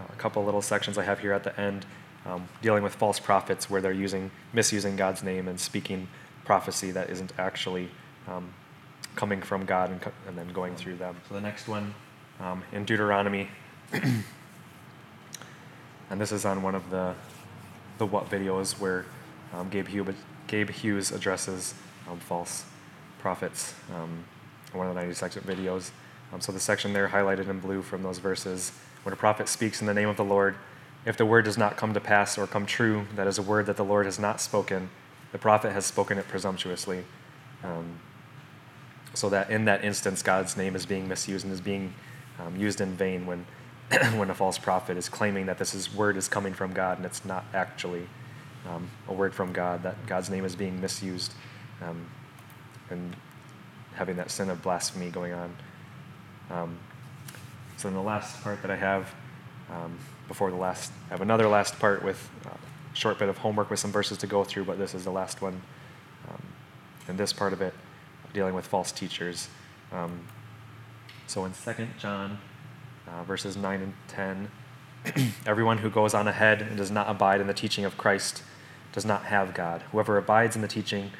uh, 0.00 0.12
couple 0.18 0.44
little 0.44 0.60
sections 0.60 0.98
I 0.98 1.04
have 1.04 1.20
here 1.20 1.32
at 1.32 1.44
the 1.44 1.58
end, 1.58 1.86
um, 2.26 2.48
dealing 2.62 2.82
with 2.82 2.94
false 2.94 3.20
prophets, 3.20 3.70
where 3.70 3.80
they're 3.80 3.92
using 3.92 4.30
misusing 4.52 4.96
God's 4.96 5.22
name 5.22 5.48
and 5.48 5.58
speaking 5.58 6.08
prophecy 6.44 6.90
that 6.92 7.10
isn't 7.10 7.32
actually 7.38 7.88
coming 9.14 9.40
from 9.40 9.64
God 9.64 9.90
and, 9.90 10.00
co- 10.00 10.12
and, 10.28 10.36
then 10.36 10.52
going 10.52 10.76
through 10.76 10.96
them. 10.96 11.16
So 11.28 11.34
the 11.34 11.40
next 11.40 11.68
one 11.68 11.94
in 12.72 12.84
Deuteronomy. 12.84 13.48
and 16.10 16.20
this 16.20 16.32
is 16.32 16.44
on 16.44 16.62
one 16.62 16.74
of 16.74 16.90
the 16.90 17.14
the 17.98 18.06
what 18.06 18.28
videos 18.28 18.78
where 18.78 19.06
um, 19.54 19.68
Gabe, 19.70 19.88
Hughes, 19.88 20.14
Gabe, 20.48 20.70
Hughes, 20.70 21.12
addresses 21.12 21.74
um, 22.10 22.18
false 22.18 22.64
prophets 23.20 23.74
um, 23.94 24.24
one 24.72 24.86
of 24.86 24.94
the 24.94 25.00
90 25.00 25.14
second 25.14 25.42
videos. 25.42 25.90
Um, 26.32 26.40
so 26.40 26.52
the 26.52 26.60
section 26.60 26.92
there 26.92 27.08
highlighted 27.08 27.48
in 27.48 27.60
blue 27.60 27.82
from 27.82 28.02
those 28.02 28.18
verses, 28.18 28.72
when 29.02 29.12
a 29.12 29.16
prophet 29.16 29.48
speaks 29.48 29.80
in 29.80 29.86
the 29.86 29.94
name 29.94 30.08
of 30.08 30.16
the 30.16 30.24
Lord, 30.24 30.56
if 31.06 31.16
the 31.16 31.24
word 31.24 31.44
does 31.44 31.56
not 31.56 31.76
come 31.76 31.94
to 31.94 32.00
pass 32.00 32.36
or 32.36 32.46
come 32.46 32.66
true, 32.66 33.06
that 33.14 33.26
is 33.26 33.38
a 33.38 33.42
word 33.42 33.66
that 33.66 33.76
the 33.76 33.84
Lord 33.84 34.06
has 34.06 34.18
not 34.18 34.40
spoken, 34.40 34.90
the 35.32 35.38
prophet 35.38 35.72
has 35.72 35.86
spoken 35.86 36.18
it 36.18 36.26
presumptuously. 36.28 37.04
Um, 37.62 38.00
so 39.14 39.30
that 39.30 39.48
in 39.48 39.64
that 39.64 39.84
instance, 39.84 40.20
God's 40.20 40.56
name 40.56 40.76
is 40.76 40.84
being 40.84 41.08
misused 41.08 41.44
and 41.44 41.52
is 41.54 41.60
being 41.60 41.94
um, 42.38 42.56
used 42.56 42.80
in 42.80 42.94
vain 42.94 43.24
when 43.24 43.46
when 44.16 44.28
a 44.30 44.34
false 44.34 44.58
prophet 44.58 44.96
is 44.96 45.08
claiming 45.08 45.46
that 45.46 45.58
this 45.58 45.72
is, 45.72 45.94
word 45.94 46.16
is 46.16 46.26
coming 46.26 46.52
from 46.52 46.72
God 46.72 46.96
and 46.96 47.06
it's 47.06 47.24
not 47.24 47.44
actually 47.54 48.08
um, 48.68 48.90
a 49.06 49.12
word 49.12 49.32
from 49.32 49.52
God, 49.52 49.84
that 49.84 50.06
God's 50.06 50.28
name 50.28 50.44
is 50.44 50.56
being 50.56 50.80
misused, 50.80 51.34
um, 51.80 52.04
and 52.90 53.14
having 53.94 54.16
that 54.16 54.30
sin 54.30 54.50
of 54.50 54.60
blasphemy 54.60 55.10
going 55.10 55.32
on. 55.32 55.56
Um, 56.50 56.78
so, 57.76 57.88
in 57.88 57.94
the 57.94 58.02
last 58.02 58.42
part 58.42 58.60
that 58.62 58.72
I 58.72 58.76
have, 58.76 59.14
um, 59.70 59.98
before 60.28 60.50
the 60.50 60.56
last, 60.56 60.92
I 61.06 61.10
have 61.10 61.20
another 61.20 61.48
last 61.48 61.78
part 61.78 62.02
with 62.02 62.28
a 62.44 62.96
short 62.96 63.18
bit 63.18 63.28
of 63.28 63.38
homework 63.38 63.70
with 63.70 63.78
some 63.78 63.92
verses 63.92 64.18
to 64.18 64.26
go 64.26 64.44
through, 64.44 64.64
but 64.64 64.78
this 64.78 64.94
is 64.94 65.04
the 65.04 65.10
last 65.10 65.42
one. 65.42 65.60
Um, 66.28 67.16
this 67.16 67.32
part 67.32 67.52
of 67.52 67.62
it, 67.62 67.74
dealing 68.32 68.54
with 68.54 68.66
false 68.66 68.92
teachers. 68.92 69.48
Um, 69.92 70.20
so, 71.26 71.44
in 71.44 71.52
2 71.52 71.86
John 71.98 72.38
uh, 73.08 73.22
verses 73.24 73.56
9 73.56 73.80
and 73.82 73.94
10. 74.08 74.50
Everyone 75.46 75.78
who 75.78 75.90
goes 75.90 76.14
on 76.14 76.26
ahead 76.28 76.62
and 76.62 76.76
does 76.76 76.90
not 76.90 77.08
abide 77.08 77.40
in 77.40 77.46
the 77.46 77.54
teaching 77.54 77.84
of 77.84 77.96
Christ 77.96 78.42
does 78.92 79.04
not 79.04 79.24
have 79.24 79.54
God. 79.54 79.82
Whoever 79.92 80.18
abides 80.18 80.56
in 80.56 80.62
the 80.62 80.68
teaching 80.68 81.10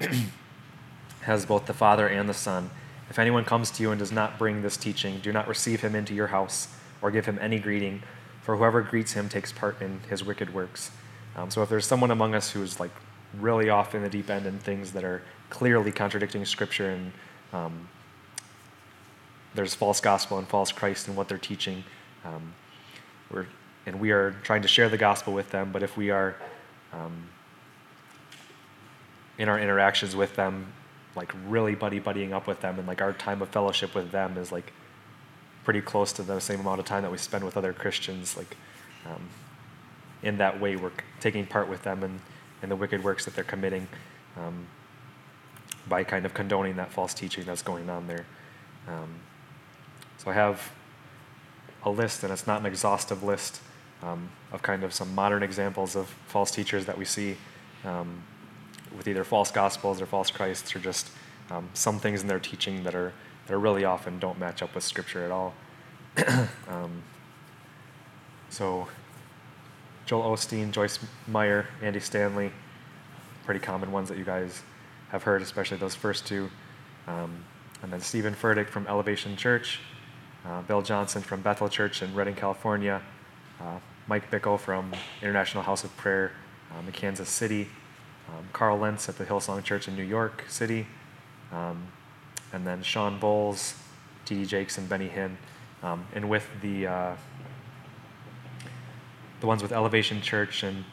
has 1.22 1.46
both 1.46 1.66
the 1.66 1.74
Father 1.74 2.08
and 2.08 2.28
the 2.28 2.34
Son. 2.34 2.70
If 3.10 3.18
anyone 3.18 3.44
comes 3.44 3.70
to 3.72 3.82
you 3.82 3.90
and 3.90 3.98
does 3.98 4.12
not 4.12 4.38
bring 4.38 4.62
this 4.62 4.76
teaching, 4.76 5.20
do 5.20 5.32
not 5.32 5.48
receive 5.48 5.80
him 5.80 5.94
into 5.94 6.14
your 6.14 6.28
house 6.28 6.68
or 7.02 7.10
give 7.10 7.26
him 7.26 7.38
any 7.40 7.58
greeting, 7.58 8.02
for 8.42 8.56
whoever 8.56 8.82
greets 8.82 9.12
him 9.12 9.28
takes 9.28 9.52
part 9.52 9.80
in 9.80 10.00
his 10.08 10.24
wicked 10.24 10.52
works. 10.52 10.90
Um, 11.36 11.50
so 11.50 11.62
if 11.62 11.68
there's 11.68 11.86
someone 11.86 12.10
among 12.10 12.34
us 12.34 12.50
who's 12.50 12.80
like 12.80 12.90
really 13.38 13.68
off 13.68 13.94
in 13.94 14.02
the 14.02 14.08
deep 14.08 14.30
end 14.30 14.46
in 14.46 14.58
things 14.58 14.92
that 14.92 15.04
are 15.04 15.22
clearly 15.50 15.92
contradicting 15.92 16.44
Scripture 16.44 16.90
and 16.90 17.12
um, 17.52 17.88
there's 19.54 19.74
false 19.74 20.00
gospel 20.00 20.38
and 20.38 20.46
false 20.46 20.72
Christ 20.72 21.08
in 21.08 21.16
what 21.16 21.28
they're 21.28 21.38
teaching. 21.38 21.84
Um, 22.24 22.54
we're, 23.30 23.46
and 23.86 24.00
we 24.00 24.10
are 24.10 24.32
trying 24.42 24.62
to 24.62 24.68
share 24.68 24.88
the 24.88 24.98
gospel 24.98 25.32
with 25.32 25.50
them, 25.50 25.70
but 25.72 25.82
if 25.82 25.96
we 25.96 26.10
are 26.10 26.36
um, 26.92 27.28
in 29.38 29.48
our 29.48 29.58
interactions 29.58 30.14
with 30.14 30.34
them, 30.36 30.72
like 31.14 31.32
really 31.46 31.74
buddy 31.74 32.00
buddying 32.00 32.32
up 32.32 32.46
with 32.46 32.60
them, 32.60 32.78
and 32.78 32.86
like 32.86 33.00
our 33.00 33.12
time 33.12 33.42
of 33.42 33.48
fellowship 33.48 33.94
with 33.94 34.10
them 34.10 34.36
is 34.36 34.52
like 34.52 34.72
pretty 35.68 35.82
close 35.82 36.14
to 36.14 36.22
the 36.22 36.40
same 36.40 36.60
amount 36.60 36.80
of 36.80 36.86
time 36.86 37.02
that 37.02 37.12
we 37.12 37.18
spend 37.18 37.44
with 37.44 37.54
other 37.54 37.74
Christians. 37.74 38.38
Like 38.38 38.56
um, 39.04 39.20
in 40.22 40.38
that 40.38 40.58
way, 40.58 40.76
we're 40.76 40.92
taking 41.20 41.44
part 41.44 41.68
with 41.68 41.82
them 41.82 42.02
and 42.02 42.20
in 42.62 42.70
the 42.70 42.74
wicked 42.74 43.04
works 43.04 43.26
that 43.26 43.34
they're 43.34 43.44
committing 43.44 43.86
um, 44.38 44.66
by 45.86 46.04
kind 46.04 46.24
of 46.24 46.32
condoning 46.32 46.76
that 46.76 46.90
false 46.90 47.12
teaching 47.12 47.44
that's 47.44 47.60
going 47.60 47.90
on 47.90 48.06
there. 48.06 48.24
Um, 48.86 49.10
so 50.16 50.30
I 50.30 50.32
have 50.32 50.72
a 51.84 51.90
list, 51.90 52.22
and 52.22 52.32
it's 52.32 52.46
not 52.46 52.60
an 52.60 52.66
exhaustive 52.66 53.22
list 53.22 53.60
um, 54.02 54.30
of 54.52 54.62
kind 54.62 54.84
of 54.84 54.94
some 54.94 55.14
modern 55.14 55.42
examples 55.42 55.96
of 55.96 56.06
false 56.28 56.50
teachers 56.50 56.86
that 56.86 56.96
we 56.96 57.04
see 57.04 57.36
um, 57.84 58.22
with 58.96 59.06
either 59.06 59.22
false 59.22 59.50
gospels 59.50 60.00
or 60.00 60.06
false 60.06 60.30
Christs, 60.30 60.74
or 60.74 60.78
just 60.78 61.10
um, 61.50 61.68
some 61.74 61.98
things 61.98 62.22
in 62.22 62.26
their 62.26 62.40
teaching 62.40 62.84
that 62.84 62.94
are 62.94 63.12
that 63.48 63.58
really 63.58 63.84
often 63.84 64.18
don't 64.18 64.38
match 64.38 64.62
up 64.62 64.74
with 64.74 64.84
Scripture 64.84 65.24
at 65.24 65.30
all. 65.30 65.54
Um, 66.68 67.02
so, 68.50 68.88
Joel 70.04 70.36
Osteen, 70.36 70.70
Joyce 70.70 70.98
Meyer, 71.26 71.66
Andy 71.82 72.00
Stanley, 72.00 72.52
pretty 73.44 73.60
common 73.60 73.90
ones 73.90 74.10
that 74.10 74.18
you 74.18 74.24
guys 74.24 74.62
have 75.10 75.22
heard, 75.22 75.40
especially 75.42 75.78
those 75.78 75.94
first 75.94 76.26
two. 76.26 76.50
Um, 77.06 77.42
and 77.82 77.92
then 77.92 78.00
Steven 78.00 78.34
Furtick 78.34 78.68
from 78.68 78.86
Elevation 78.86 79.36
Church, 79.36 79.80
uh, 80.44 80.62
Bill 80.62 80.82
Johnson 80.82 81.22
from 81.22 81.40
Bethel 81.40 81.68
Church 81.68 82.02
in 82.02 82.14
Redding, 82.14 82.34
California, 82.34 83.00
uh, 83.60 83.78
Mike 84.06 84.30
Bickle 84.30 84.58
from 84.58 84.92
International 85.22 85.62
House 85.62 85.84
of 85.84 85.96
Prayer 85.96 86.32
um, 86.76 86.86
in 86.86 86.92
Kansas 86.92 87.28
City, 87.28 87.68
um, 88.28 88.46
Carl 88.52 88.78
Lentz 88.78 89.08
at 89.08 89.18
the 89.18 89.24
Hillsong 89.24 89.62
Church 89.64 89.88
in 89.88 89.96
New 89.96 90.02
York 90.02 90.44
City, 90.48 90.86
um, 91.52 91.86
and 92.52 92.66
then 92.66 92.82
Shawn 92.82 93.20
Bolz, 93.20 93.76
T.D. 94.24 94.46
Jakes, 94.46 94.78
and 94.78 94.88
Benny 94.88 95.08
Hinn. 95.08 95.36
Um, 95.82 96.06
and 96.14 96.28
with 96.28 96.46
the 96.60 96.86
uh, 96.86 97.16
the 99.40 99.46
ones 99.46 99.62
with 99.62 99.72
Elevation 99.72 100.20
Church 100.20 100.62
and 100.62 100.84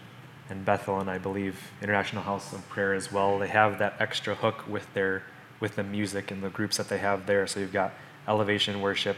and 0.49 0.63
Bethel 0.63 0.99
and 0.99 1.09
I 1.09 1.17
believe 1.17 1.71
International 1.81 2.21
House 2.21 2.53
of 2.53 2.67
Prayer 2.69 2.93
as 2.93 3.11
well, 3.11 3.39
they 3.39 3.47
have 3.47 3.79
that 3.79 3.95
extra 3.99 4.35
hook 4.35 4.67
with 4.67 4.93
their 4.93 5.23
with 5.59 5.75
the 5.75 5.83
music 5.83 6.31
and 6.31 6.43
the 6.43 6.49
groups 6.49 6.77
that 6.77 6.89
they 6.89 6.99
have 6.99 7.25
there. 7.25 7.47
So 7.47 7.59
you've 7.59 7.73
got 7.73 7.93
Elevation 8.27 8.81
Worship, 8.81 9.17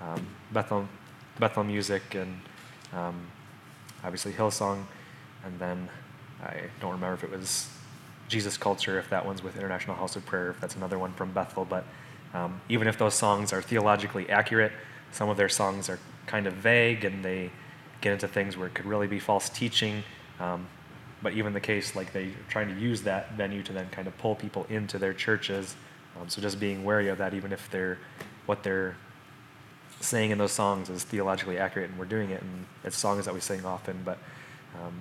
um, 0.00 0.26
Bethel 0.52 0.88
Bethel 1.38 1.64
Music, 1.64 2.14
and 2.14 2.40
um, 2.92 3.26
obviously 4.02 4.32
Hillsong, 4.32 4.84
and 5.44 5.58
then 5.58 5.88
I 6.42 6.62
don't 6.80 6.92
remember 6.92 7.14
if 7.14 7.24
it 7.24 7.30
was 7.30 7.68
Jesus 8.28 8.56
Culture, 8.56 8.98
if 8.98 9.10
that 9.10 9.24
one's 9.24 9.42
with 9.42 9.56
International 9.56 9.96
House 9.96 10.16
of 10.16 10.24
Prayer, 10.26 10.50
if 10.50 10.60
that's 10.60 10.76
another 10.76 10.98
one 10.98 11.12
from 11.14 11.32
Bethel. 11.32 11.64
But 11.64 11.84
um, 12.34 12.60
even 12.68 12.86
if 12.86 12.98
those 12.98 13.14
songs 13.14 13.52
are 13.52 13.62
theologically 13.62 14.28
accurate, 14.28 14.72
some 15.12 15.28
of 15.28 15.36
their 15.36 15.48
songs 15.48 15.88
are 15.88 15.98
kind 16.26 16.46
of 16.46 16.54
vague 16.54 17.04
and 17.04 17.24
they 17.24 17.50
get 18.00 18.12
into 18.12 18.28
things 18.28 18.56
where 18.56 18.68
it 18.68 18.74
could 18.74 18.84
really 18.84 19.06
be 19.06 19.18
false 19.18 19.48
teaching. 19.48 20.04
Um, 20.38 20.66
but 21.22 21.32
even 21.32 21.52
the 21.52 21.60
case, 21.60 21.96
like 21.96 22.12
they're 22.12 22.30
trying 22.48 22.68
to 22.68 22.80
use 22.80 23.02
that 23.02 23.32
venue 23.32 23.62
to 23.64 23.72
then 23.72 23.88
kind 23.90 24.06
of 24.06 24.16
pull 24.18 24.34
people 24.34 24.66
into 24.68 24.98
their 24.98 25.14
churches. 25.14 25.74
Um, 26.20 26.28
so 26.28 26.40
just 26.40 26.60
being 26.60 26.84
wary 26.84 27.08
of 27.08 27.18
that, 27.18 27.34
even 27.34 27.52
if 27.52 27.68
they're 27.70 27.98
what 28.46 28.62
they're 28.62 28.96
saying 30.00 30.30
in 30.30 30.38
those 30.38 30.52
songs 30.52 30.88
is 30.90 31.02
theologically 31.02 31.58
accurate, 31.58 31.90
and 31.90 31.98
we're 31.98 32.04
doing 32.04 32.30
it, 32.30 32.40
and 32.40 32.66
it's 32.84 32.96
songs 32.96 33.24
that 33.24 33.34
we 33.34 33.40
sing 33.40 33.64
often, 33.64 34.00
but 34.04 34.18
um, 34.80 34.94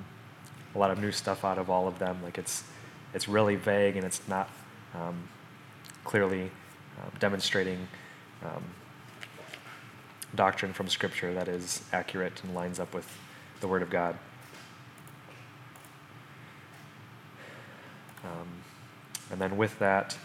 a 0.75 0.79
lot 0.79 0.91
of 0.91 0.99
new 0.99 1.11
stuff 1.11 1.45
out 1.45 1.57
of 1.57 1.69
all 1.69 1.87
of 1.87 1.99
them. 1.99 2.17
Like 2.23 2.37
it's 2.37 2.63
it's 3.17 3.27
really 3.27 3.55
vague 3.55 3.95
and 3.95 4.05
it's 4.05 4.21
not 4.27 4.47
um, 4.93 5.27
clearly 6.03 6.51
uh, 6.99 7.09
demonstrating 7.17 7.87
um, 8.43 8.63
doctrine 10.35 10.71
from 10.71 10.87
Scripture 10.87 11.33
that 11.33 11.47
is 11.47 11.81
accurate 11.91 12.43
and 12.43 12.53
lines 12.53 12.79
up 12.79 12.93
with 12.93 13.17
the 13.59 13.67
Word 13.67 13.81
of 13.81 13.89
God. 13.89 14.15
Um, 18.23 18.47
and 19.31 19.41
then 19.41 19.57
with 19.57 19.79
that, 19.79 20.15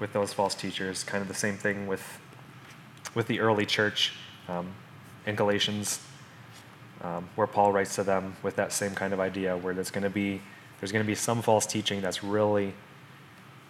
with 0.00 0.12
those 0.12 0.32
false 0.32 0.56
teachers, 0.56 1.04
kind 1.04 1.22
of 1.22 1.28
the 1.28 1.34
same 1.34 1.56
thing 1.56 1.86
with 1.86 2.18
with 3.14 3.28
the 3.28 3.38
early 3.38 3.64
church 3.64 4.14
um, 4.48 4.66
in 5.24 5.36
Galatians, 5.36 6.00
um, 7.02 7.28
where 7.36 7.46
Paul 7.46 7.72
writes 7.72 7.94
to 7.94 8.02
them 8.02 8.34
with 8.42 8.56
that 8.56 8.72
same 8.72 8.92
kind 8.92 9.12
of 9.12 9.20
idea, 9.20 9.56
where 9.56 9.72
there's 9.72 9.92
going 9.92 10.02
to 10.02 10.10
be 10.10 10.40
there's 10.82 10.90
going 10.90 11.04
to 11.04 11.06
be 11.06 11.14
some 11.14 11.42
false 11.42 11.64
teaching 11.64 12.00
that's 12.00 12.24
really 12.24 12.74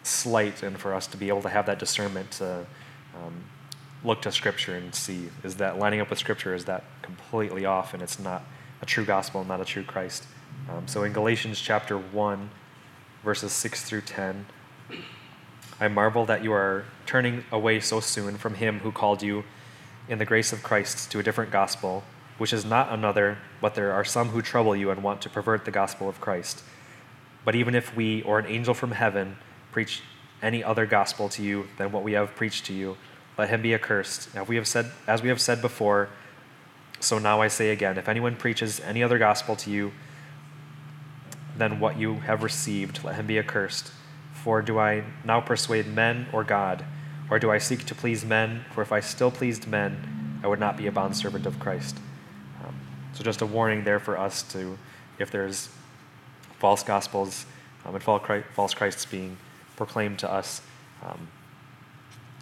slight, 0.03 0.63
and 0.63 0.79
for 0.79 0.95
us 0.95 1.07
to 1.09 1.19
be 1.19 1.29
able 1.29 1.43
to 1.43 1.51
have 1.51 1.67
that 1.67 1.79
discernment 1.79 2.31
to 2.31 2.65
um, 3.15 3.35
look 4.03 4.23
to 4.23 4.33
Scripture 4.33 4.77
and 4.77 4.95
see 4.95 5.29
is 5.45 5.57
that 5.57 5.79
lining 5.79 6.01
up 6.01 6.09
with 6.09 6.19
Scripture, 6.19 6.55
is 6.55 6.65
that 6.65 6.85
completely 7.03 7.67
off, 7.67 7.93
and 7.93 8.03
it's 8.03 8.19
not 8.19 8.45
a 8.81 8.87
true 8.87 9.05
gospel, 9.05 9.45
not 9.45 9.61
a 9.61 9.65
true 9.67 9.83
Christ. 9.83 10.25
Um, 10.71 10.89
so 10.89 11.05
in 11.05 11.13
Galatians 11.13 11.61
chapter 11.61 11.99
1, 11.99 12.49
verses 13.23 13.53
6 13.53 13.83
through 13.83 14.01
10, 14.01 14.47
I 15.79 15.89
marvel 15.89 16.25
that 16.25 16.43
you 16.43 16.55
are 16.55 16.87
turning 17.05 17.45
away 17.53 17.81
so 17.81 18.01
soon 18.01 18.39
from 18.39 18.55
him 18.55 18.79
who 18.79 18.91
called 18.91 19.23
you 19.23 19.45
in 20.09 20.17
the 20.17 20.25
grace 20.25 20.51
of 20.51 20.63
Christ 20.63 21.11
to 21.11 21.19
a 21.19 21.23
different 21.23 21.51
gospel, 21.51 22.05
which 22.39 22.55
is 22.55 22.65
not 22.65 22.91
another, 22.91 23.37
but 23.61 23.75
there 23.75 23.93
are 23.93 24.03
some 24.03 24.31
who 24.31 24.41
trouble 24.41 24.75
you 24.75 24.91
and 24.91 25.03
want 25.03 25.21
to 25.21 25.29
pervert 25.29 25.67
the 25.67 25.71
gospel 25.71 26.09
of 26.09 26.19
Christ. 26.19 26.63
But 27.45 27.55
even 27.55 27.75
if 27.75 27.95
we 27.97 28.23
or 28.23 28.39
an 28.39 28.47
angel 28.47 28.75
from 28.75 28.93
heaven 28.93 29.37
preach 29.73 30.03
any 30.43 30.63
other 30.63 30.87
gospel 30.87 31.29
to 31.31 31.43
you 31.43 31.69
than 31.79 31.93
what 31.93 32.03
we 32.03 32.13
have 32.13 32.35
preached 32.35 32.67
to 32.67 32.73
you, 32.73 32.97
let 33.39 33.49
him 33.49 33.63
be 33.63 33.75
accursed. 33.75 34.35
Now 34.35 34.45
we 34.45 34.57
have 34.57 34.69
said, 34.69 34.91
as 35.07 35.23
we 35.23 35.29
have 35.29 35.41
said 35.41 35.61
before, 35.61 36.09
so 37.01 37.19
now 37.19 37.41
I 37.41 37.49
say 37.49 37.71
again, 37.71 37.99
if 37.99 38.09
anyone 38.09 38.37
preaches 38.37 38.81
any 38.81 39.03
other 39.03 39.19
gospel 39.19 39.57
to 39.57 39.71
you 39.71 39.93
than 41.57 41.81
what 41.81 41.99
you 41.99 42.15
have 42.21 42.43
received, 42.43 43.03
let 43.03 43.17
him 43.17 43.27
be 43.27 43.39
accursed. 43.39 43.93
For 44.33 44.63
do 44.63 44.79
I 44.79 45.05
now 45.25 45.41
persuade 45.41 45.87
men 45.87 46.27
or 46.33 46.45
God? 46.45 46.85
Or 47.31 47.39
do 47.39 47.51
I 47.51 47.59
seek 47.59 47.87
to 47.87 47.95
please 47.95 48.25
men? 48.25 48.65
For 48.73 48.83
if 48.83 48.93
I 48.93 49.01
still 49.01 49.31
pleased 49.31 49.67
men, 49.67 50.41
I 50.43 50.49
would 50.49 50.61
not 50.61 50.77
be 50.77 50.87
a 50.87 50.93
bondservant 50.93 51.47
of 51.47 51.59
Christ. 51.59 51.97
Um, 52.65 52.75
so, 53.13 53.23
just 53.23 53.41
a 53.41 53.47
warning 53.47 53.85
there 53.85 54.01
for 54.01 54.19
us 54.19 54.43
to, 54.53 54.77
if 55.19 55.31
there's 55.31 55.69
false 56.63 56.85
gospels 56.85 57.45
um, 57.85 57.97
and 57.97 58.05
false 58.55 58.73
Christs 58.73 59.05
being 59.05 59.37
proclaimed 59.77 60.21
to 60.21 60.33
us, 60.33 60.63
um, 61.05 61.27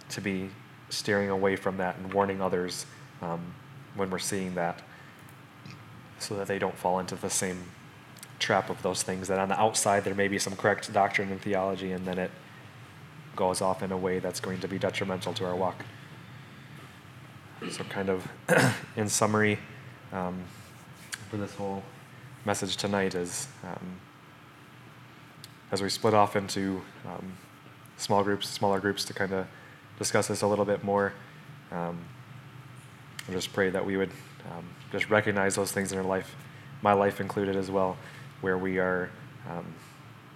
to 0.09 0.21
be 0.21 0.51
steering 0.89 1.31
away 1.31 1.55
from 1.55 1.77
that 1.77 1.97
and 1.97 2.13
warning 2.13 2.39
others 2.39 2.85
um, 3.23 3.39
when 3.95 4.11
we're 4.11 4.19
seeing 4.19 4.53
that 4.53 4.83
so 6.19 6.35
that 6.35 6.45
they 6.45 6.59
don't 6.59 6.77
fall 6.77 6.99
into 6.99 7.15
the 7.15 7.31
same 7.31 7.63
trap 8.37 8.69
of 8.69 8.79
those 8.83 9.01
things 9.01 9.27
that 9.27 9.39
on 9.39 9.49
the 9.49 9.59
outside 9.59 10.03
there 10.03 10.13
may 10.13 10.27
be 10.27 10.37
some 10.37 10.55
correct 10.55 10.93
doctrine 10.93 11.31
and 11.31 11.41
theology 11.41 11.91
and 11.91 12.05
then 12.05 12.19
it 12.19 12.29
goes 13.35 13.59
off 13.59 13.81
in 13.81 13.91
a 13.91 13.97
way 13.97 14.19
that's 14.19 14.39
going 14.39 14.59
to 14.59 14.67
be 14.67 14.77
detrimental 14.77 15.33
to 15.33 15.45
our 15.45 15.55
walk. 15.55 15.83
So 17.71 17.83
kind 17.85 18.09
of 18.09 18.27
in 18.95 19.09
summary 19.09 19.57
um, 20.13 20.43
for 21.31 21.37
this 21.37 21.55
whole 21.55 21.81
message 22.45 22.77
tonight 22.77 23.15
is 23.15 23.47
um, 23.63 23.99
as 25.71 25.81
we 25.81 25.89
split 25.89 26.13
off 26.13 26.35
into 26.35 26.81
um, 27.05 27.33
small 27.97 28.23
groups 28.23 28.47
smaller 28.49 28.79
groups 28.79 29.05
to 29.05 29.13
kind 29.13 29.33
of 29.33 29.47
discuss 29.97 30.27
this 30.27 30.41
a 30.41 30.47
little 30.47 30.65
bit 30.65 30.83
more. 30.83 31.13
Um, 31.71 31.99
I 33.27 33.31
just 33.31 33.53
pray 33.53 33.69
that 33.69 33.85
we 33.85 33.97
would 33.97 34.11
um, 34.51 34.65
just 34.91 35.09
recognize 35.09 35.55
those 35.55 35.71
things 35.71 35.91
in 35.91 35.97
our 35.97 36.03
life 36.03 36.35
my 36.81 36.93
life 36.93 37.21
included 37.21 37.55
as 37.55 37.69
well 37.69 37.97
where 38.41 38.57
we 38.57 38.79
are 38.79 39.09
um, 39.49 39.65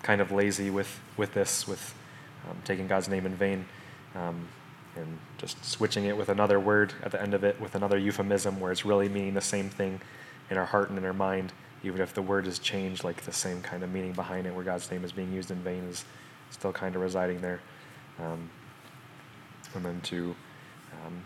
kind 0.04 0.22
of 0.22 0.32
lazy 0.32 0.70
with, 0.70 1.00
with 1.18 1.34
this, 1.34 1.68
with 1.68 1.96
um, 2.48 2.56
taking 2.64 2.88
God's 2.88 3.10
name 3.10 3.26
in 3.26 3.34
vain, 3.36 3.66
um, 4.16 4.48
and 4.96 5.18
just 5.38 5.64
switching 5.66 6.06
it 6.06 6.16
with 6.16 6.30
another 6.30 6.60
word 6.60 6.94
at 7.04 7.12
the 7.12 7.22
end 7.22 7.34
of 7.34 7.44
it, 7.44 7.60
with 7.60 7.76
another 7.76 7.98
euphemism 7.98 8.60
where 8.60 8.72
it's 8.72 8.86
really 8.86 9.10
meaning 9.10 9.34
the 9.34 9.42
same 9.42 9.70
thing 9.70 10.00
in 10.50 10.58
our 10.58 10.66
heart 10.66 10.90
and 10.90 10.98
in 10.98 11.06
our 11.06 11.14
mind, 11.14 11.52
even 11.86 12.02
if 12.02 12.14
the 12.14 12.22
word 12.22 12.48
is 12.48 12.60
changed, 12.60 13.04
like 13.04 13.22
the 13.22 13.32
same 13.32 13.62
kind 13.62 13.84
of 13.84 13.92
meaning 13.92 14.14
behind 14.14 14.48
it, 14.48 14.54
where 14.54 14.64
God's 14.64 14.90
name 14.90 15.04
is 15.06 15.12
being 15.12 15.32
used 15.32 15.52
in 15.52 15.58
vain, 15.58 15.84
is 15.84 16.04
still 16.50 16.74
kind 16.74 16.96
of 16.96 17.02
residing 17.02 17.42
there. 17.42 17.60
Um, 18.20 18.50
and 19.76 19.86
then 19.86 20.02
to 20.02 20.36
um, 21.06 21.22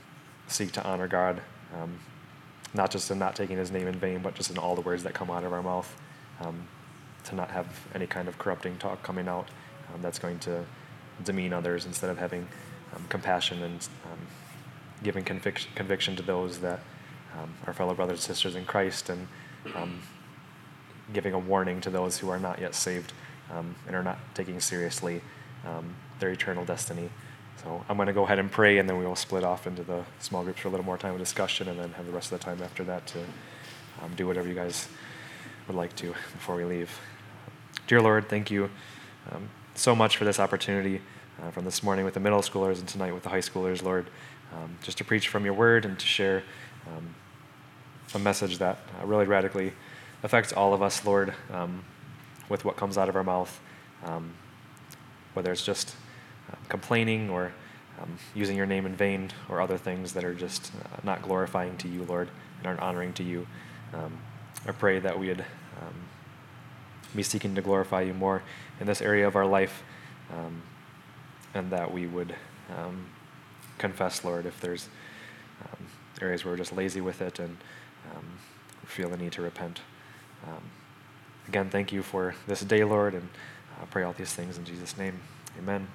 seek 0.48 0.72
to 0.74 0.84
honor 0.86 1.08
God, 1.08 1.42
um, 1.80 2.00
not 2.74 2.92
just 2.92 3.10
in 3.10 3.20
not 3.20 3.36
taking 3.36 3.58
his 3.58 3.72
name 3.72 3.88
in 3.88 3.96
vain, 3.96 4.20
but 4.20 4.36
just 4.36 4.52
in 4.52 4.58
all 4.58 4.76
the 4.76 4.82
words 4.82 5.04
that 5.04 5.14
come 5.14 5.30
out 5.30 5.44
of 5.44 5.54
our 5.54 5.64
mouth 5.64 5.96
um, 6.42 6.68
to 7.26 7.36
not 7.36 7.50
have 7.52 7.68
any 7.96 8.08
kind 8.08 8.28
of 8.28 8.38
corrupting 8.38 8.78
talk 8.78 9.02
coming 9.04 9.28
out 9.28 9.48
um, 9.94 10.02
that's 10.02 10.20
going 10.20 10.40
to 10.40 10.66
demean 11.24 11.54
others 11.54 11.86
instead 11.86 12.10
of 12.10 12.18
having 12.18 12.48
um, 12.96 13.06
compassion 13.10 13.62
and 13.64 13.88
um, 14.06 14.20
giving 15.04 15.24
conviction, 15.24 15.72
conviction 15.76 16.16
to 16.16 16.24
those 16.24 16.60
that 16.60 16.80
um, 17.38 17.54
are 17.68 17.74
fellow 17.74 17.94
brothers 17.94 18.20
and 18.20 18.24
sisters 18.24 18.56
in 18.56 18.66
Christ 18.66 19.10
and 19.10 19.28
giving 21.14 21.34
a 21.34 21.40
warning 21.40 21.82
to 21.82 21.90
those 21.90 22.18
who 22.18 22.30
are 22.30 22.40
not 22.40 22.60
yet 22.60 22.76
saved 22.76 23.14
and 23.50 23.96
are 23.96 24.04
not 24.04 24.20
taking 24.36 24.60
seriously 24.60 25.22
their 26.20 26.30
eternal 26.32 26.66
destiny. 26.66 27.10
So 27.64 27.84
I'm 27.90 27.98
going 27.98 28.08
to 28.08 28.14
go 28.14 28.24
ahead 28.24 28.40
and 28.40 28.50
pray, 28.50 28.78
and 28.78 28.88
then 28.88 28.98
we 28.98 29.06
will 29.06 29.18
split 29.18 29.44
off 29.44 29.68
into 29.68 29.84
the 29.84 30.04
small 30.20 30.44
groups 30.44 30.62
for 30.62 30.70
a 30.70 30.72
little 30.72 30.86
more 30.86 30.98
time 30.98 31.14
of 31.14 31.20
discussion, 31.20 31.68
and 31.68 31.78
then 31.78 31.92
have 31.94 32.06
the 32.06 32.12
rest 32.12 32.32
of 32.32 32.40
the 32.40 32.46
time 32.46 32.62
after 32.64 32.86
that 32.86 33.06
to 33.08 33.20
um, 34.02 34.14
do 34.16 34.26
whatever 34.26 34.48
you 34.48 34.54
guys 34.54 34.88
would 35.68 35.76
like 35.76 35.94
to 35.98 36.14
before 36.32 36.56
we 36.56 36.64
leave. 36.64 37.00
Dear 37.88 38.02
Lord, 38.02 38.30
thank 38.30 38.50
you 38.50 38.70
um, 39.32 39.50
so 39.76 39.94
much 39.94 40.16
for 40.16 40.24
this 40.24 40.40
opportunity 40.40 41.02
uh, 41.42 41.52
from 41.52 41.66
this 41.66 41.84
morning 41.84 42.06
with 42.06 42.14
the 42.14 42.20
middle 42.20 42.42
schoolers 42.42 42.80
and 42.80 42.88
tonight 42.88 43.14
with 43.14 43.24
the 43.24 43.30
high 43.30 43.40
schoolers, 43.40 43.84
Lord, 43.84 44.08
um, 44.54 44.78
just 44.82 44.98
to 45.00 45.04
preach 45.04 45.28
from 45.28 45.44
your 45.44 45.54
word 45.54 45.84
and 45.84 46.00
to 46.00 46.06
share 46.06 46.44
um, 46.88 47.14
a 48.14 48.20
message 48.20 48.58
that 48.60 48.80
uh, 49.02 49.06
really 49.06 49.26
radically 49.26 49.74
affects 50.24 50.52
all 50.54 50.74
of 50.74 50.82
us, 50.82 51.06
Lord, 51.06 51.34
um, 51.52 51.84
with 52.50 52.66
what 52.66 52.76
comes 52.76 52.98
out 52.98 53.10
of 53.10 53.16
our 53.16 53.24
mouth, 53.24 53.60
um, 54.06 54.34
whether 55.34 55.52
it's 55.52 55.66
just 55.66 55.96
uh, 56.52 56.56
complaining 56.68 57.30
or 57.30 57.54
um, 58.02 58.18
using 58.34 58.58
your 58.58 58.66
name 58.66 58.86
in 58.86 58.96
vain 58.96 59.32
or 59.50 59.62
other 59.62 59.78
things 59.78 60.14
that 60.14 60.24
are 60.24 60.34
just 60.34 60.72
uh, 60.76 60.98
not 61.04 61.22
glorifying 61.22 61.78
to 61.78 61.88
you, 61.88 62.04
Lord, 62.04 62.30
and 62.58 62.68
aren't 62.68 62.80
honoring 62.80 63.14
to 63.14 63.24
you. 63.24 63.48
Um, 63.94 64.18
I 64.68 64.72
pray 64.72 65.00
that 65.00 65.18
we'd 65.18 65.42
um, 65.42 65.96
be 67.16 67.24
seeking 67.24 67.56
to 67.56 67.62
glorify 67.62 68.02
you 68.02 68.14
more 68.14 68.44
in 68.80 68.88
this 68.88 69.02
area 69.02 69.28
of 69.28 69.36
our 69.36 69.46
life, 69.46 69.84
um, 70.32 70.62
and 71.54 71.72
that 71.72 71.92
we 71.92 72.08
would 72.08 72.36
confess, 73.80 74.24
Lord, 74.24 74.46
if 74.46 74.60
there's 74.62 74.90
areas 76.22 76.44
where 76.44 76.54
we're 76.54 76.58
just 76.58 76.74
lazy 76.74 77.02
with 77.02 77.22
it 77.22 77.40
and 77.40 77.58
feel 78.86 79.10
the 79.10 79.18
need 79.18 79.32
to 79.32 79.42
repent. 79.42 79.82
Um, 80.48 80.64
again, 81.48 81.70
thank 81.70 81.92
you 81.92 82.04
for 82.04 82.36
this 82.48 82.62
day, 82.62 82.84
Lord, 82.84 83.14
and 83.14 83.28
I 83.82 83.86
pray 83.86 84.04
all 84.04 84.14
these 84.14 84.34
things 84.34 84.58
in 84.58 84.66
Jesus' 84.66 84.98
name. 84.98 85.20
Amen. 85.58 85.88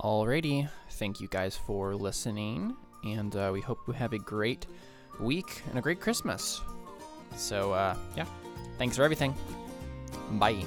Alrighty. 0.00 0.68
Thank 0.92 1.20
you 1.20 1.28
guys 1.28 1.56
for 1.56 1.94
listening, 1.94 2.76
and 3.04 3.34
uh, 3.36 3.50
we 3.52 3.60
hope 3.60 3.78
you 3.86 3.92
have 3.92 4.12
a 4.12 4.18
great 4.18 4.66
week 5.20 5.62
and 5.68 5.78
a 5.78 5.82
great 5.82 6.00
Christmas. 6.00 6.60
So, 7.36 7.72
uh, 7.72 7.96
yeah. 8.16 8.26
Thanks 8.78 8.96
for 8.96 9.04
everything. 9.04 9.34
Bye. 10.32 10.64